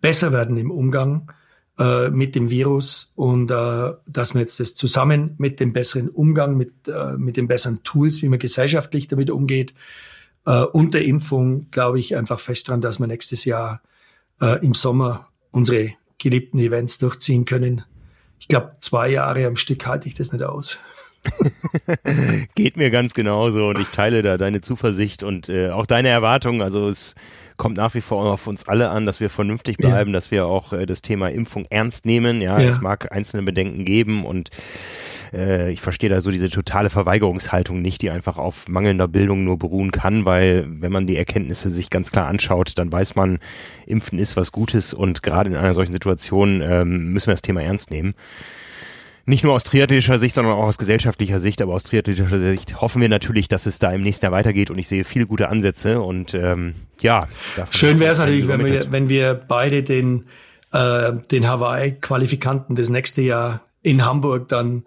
[0.00, 1.32] besser werden im Umgang
[1.80, 6.56] äh, mit dem Virus und äh, dass wir jetzt das zusammen mit dem besseren Umgang,
[6.56, 9.74] mit, äh, mit den besseren Tools, wie man gesellschaftlich damit umgeht,
[10.46, 13.82] äh, und der Impfung, glaube ich einfach fest dran, dass wir nächstes Jahr
[14.40, 17.84] äh, im Sommer unsere geliebten Events durchziehen können.
[18.40, 20.78] Ich glaube, zwei Jahre am Stück halte ich das nicht aus.
[22.54, 26.62] Geht mir ganz genauso und ich teile da deine Zuversicht und äh, auch deine Erwartungen.
[26.62, 27.14] Also es
[27.56, 30.14] kommt nach wie vor auf uns alle an, dass wir vernünftig bleiben, ja.
[30.14, 32.40] dass wir auch äh, das Thema Impfung ernst nehmen.
[32.40, 34.50] Ja, ja, es mag einzelne Bedenken geben und
[35.32, 39.58] äh, ich verstehe da so diese totale Verweigerungshaltung nicht, die einfach auf mangelnder Bildung nur
[39.58, 43.38] beruhen kann, weil wenn man die Erkenntnisse sich ganz klar anschaut, dann weiß man,
[43.86, 47.62] Impfen ist was Gutes und gerade in einer solchen Situation ähm, müssen wir das Thema
[47.62, 48.14] ernst nehmen
[49.28, 53.02] nicht nur aus triathletischer Sicht, sondern auch aus gesellschaftlicher Sicht, aber aus triathletischer Sicht hoffen
[53.02, 56.00] wir natürlich, dass es da im nächsten Jahr weitergeht und ich sehe viele gute Ansätze
[56.00, 57.28] und ähm, ja.
[57.70, 60.24] Schön wäre es natürlich, wenn wir, wenn wir beide den
[60.72, 64.84] äh, den Hawaii-Qualifikanten das nächste Jahr in Hamburg dann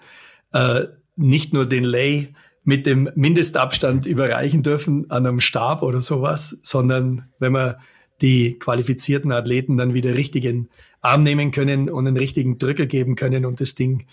[0.54, 0.86] äh,
[1.16, 2.34] nicht nur den Lay
[2.64, 7.80] mit dem Mindestabstand überreichen dürfen an einem Stab oder sowas, sondern wenn wir
[8.22, 10.70] die qualifizierten Athleten dann wieder richtigen
[11.02, 14.06] Arm nehmen können und einen richtigen Drücker geben können und das Ding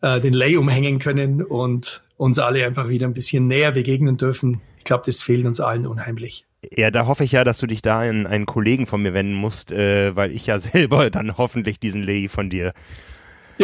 [0.00, 4.60] äh, den Lay umhängen können und uns alle einfach wieder ein bisschen näher begegnen dürfen.
[4.78, 6.44] Ich glaube, das fehlt uns allen unheimlich.
[6.76, 9.34] Ja, da hoffe ich ja, dass du dich da an einen Kollegen von mir wenden
[9.34, 12.72] musst, äh, weil ich ja selber dann hoffentlich diesen Lay von dir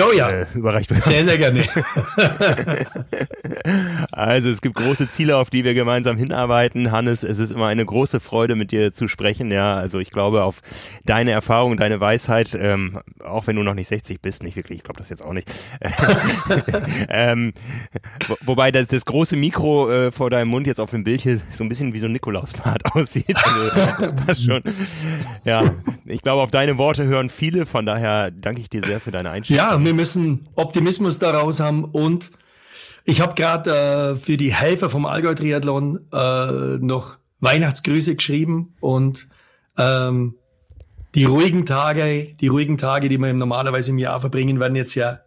[0.01, 1.05] Oh ja, äh, überreicht bekommen.
[1.05, 1.65] Sehr, sehr gerne.
[4.13, 6.93] also es gibt große Ziele, auf die wir gemeinsam hinarbeiten.
[6.93, 9.51] Hannes, es ist immer eine große Freude, mit dir zu sprechen.
[9.51, 10.61] Ja, also ich glaube auf
[11.05, 14.85] deine Erfahrung, deine Weisheit, ähm, auch wenn du noch nicht 60 bist, nicht wirklich, ich
[14.85, 15.51] glaube das jetzt auch nicht.
[17.09, 17.53] ähm,
[18.27, 21.41] wo, wobei das, das, große Mikro äh, vor deinem Mund jetzt auf dem Bild hier
[21.51, 23.37] so ein bisschen wie so ein Nikolausbart aussieht.
[23.37, 24.63] Also, das passt schon.
[25.45, 25.75] Ja,
[26.05, 29.31] ich glaube, auf deine Worte hören viele, von daher danke ich dir sehr für deine
[29.31, 29.65] Einstellung.
[29.65, 32.31] Ja, wir müssen Optimismus daraus haben und
[33.05, 39.29] ich habe gerade äh, für die Helfer vom Allgäu Triathlon äh, noch Weihnachtsgrüße geschrieben und
[39.79, 40.35] ähm,
[41.15, 45.21] die ruhigen Tage, die ruhigen Tage, die wir normalerweise im Jahr verbringen, werden jetzt ja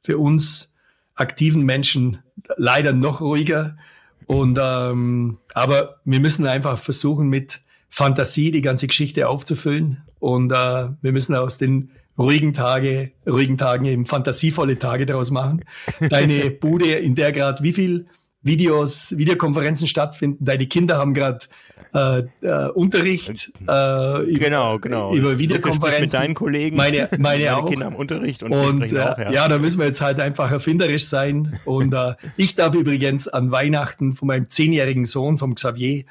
[0.00, 0.74] für uns
[1.14, 2.22] aktiven Menschen
[2.56, 3.76] leider noch ruhiger.
[4.24, 7.60] Und ähm, aber wir müssen einfach versuchen, mit
[7.90, 10.02] Fantasie die ganze Geschichte aufzufüllen.
[10.20, 15.64] Und äh, wir müssen aus den ruhigen Tage, ruhigen Tagen eben fantasievolle Tage daraus machen.
[16.00, 18.06] Deine Bude, in der gerade wie viel
[18.42, 20.44] Videos, Videokonferenzen stattfinden.
[20.44, 21.46] Deine Kinder haben gerade
[21.94, 23.52] äh, äh, Unterricht.
[23.66, 25.14] Äh, genau, genau.
[25.14, 26.02] Über Videokonferenzen.
[26.02, 26.76] Mit deinen Kollegen.
[26.76, 27.68] Meine, meine, meine auch.
[27.68, 29.32] Kinder haben Unterricht und, und äh, auch, ja.
[29.32, 31.58] ja, da müssen wir jetzt halt einfach erfinderisch sein.
[31.64, 36.04] Und äh, ich darf übrigens an Weihnachten von meinem zehnjährigen Sohn, vom Xavier,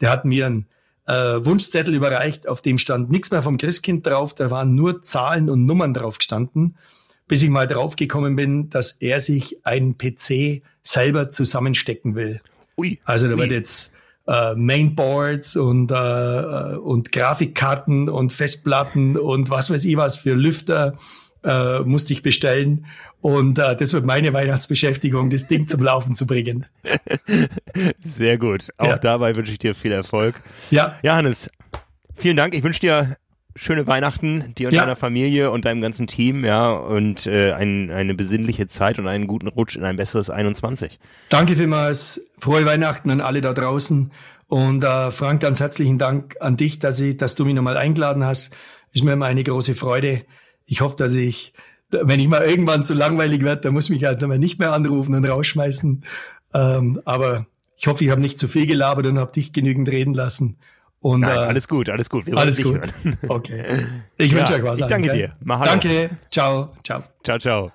[0.00, 0.66] der hat mir ein
[1.06, 5.50] äh, Wunschzettel überreicht, auf dem stand nichts mehr vom Christkind drauf, da waren nur Zahlen
[5.50, 6.76] und Nummern drauf gestanden,
[7.28, 12.40] bis ich mal draufgekommen bin, dass er sich einen PC selber zusammenstecken will.
[12.76, 12.98] Ui.
[13.04, 13.40] Also da ui.
[13.40, 13.94] wird jetzt
[14.26, 20.34] äh, Mainboards und, äh, äh, und Grafikkarten und Festplatten und was weiß ich was für
[20.34, 20.96] Lüfter
[21.44, 22.86] äh, musste ich bestellen.
[23.20, 26.66] Und äh, das wird meine Weihnachtsbeschäftigung, das Ding zum Laufen zu bringen.
[28.04, 28.68] Sehr gut.
[28.76, 28.98] Auch ja.
[28.98, 30.42] dabei wünsche ich dir viel Erfolg.
[30.70, 30.98] Ja.
[31.02, 31.50] Ja, Hannes,
[32.14, 32.54] vielen Dank.
[32.54, 33.16] Ich wünsche dir
[33.56, 34.80] schöne Weihnachten, dir und ja.
[34.80, 39.26] deiner Familie und deinem ganzen Team, ja, und äh, ein, eine besinnliche Zeit und einen
[39.26, 40.98] guten Rutsch in ein besseres 21.
[41.28, 42.28] Danke vielmals.
[42.38, 44.10] Frohe Weihnachten an alle da draußen.
[44.48, 48.24] Und äh, Frank, ganz herzlichen Dank an dich, dass, ich, dass du mich nochmal eingeladen
[48.24, 48.52] hast.
[48.92, 50.24] Ist mir immer eine große Freude.
[50.66, 51.52] Ich hoffe, dass ich
[52.02, 55.24] wenn ich mal irgendwann zu langweilig werde, dann muss mich halt nicht mehr anrufen und
[55.24, 56.04] rausschmeißen.
[56.52, 57.46] Ähm, aber
[57.76, 60.56] ich hoffe, ich habe nicht zu viel gelabert und habe dich genügend reden lassen.
[61.00, 62.26] Und, Nein, äh, alles gut, alles gut.
[62.26, 62.76] Wir alles gut.
[62.76, 63.18] Hören.
[63.28, 63.64] Okay.
[64.16, 64.78] Ich ja, wünsche euch was.
[64.78, 65.36] Ich danke an, dir.
[65.42, 65.70] Mahalo.
[65.70, 66.10] Danke.
[66.30, 66.72] Ciao.
[66.82, 67.04] Ciao.
[67.22, 67.72] Ciao, ciao.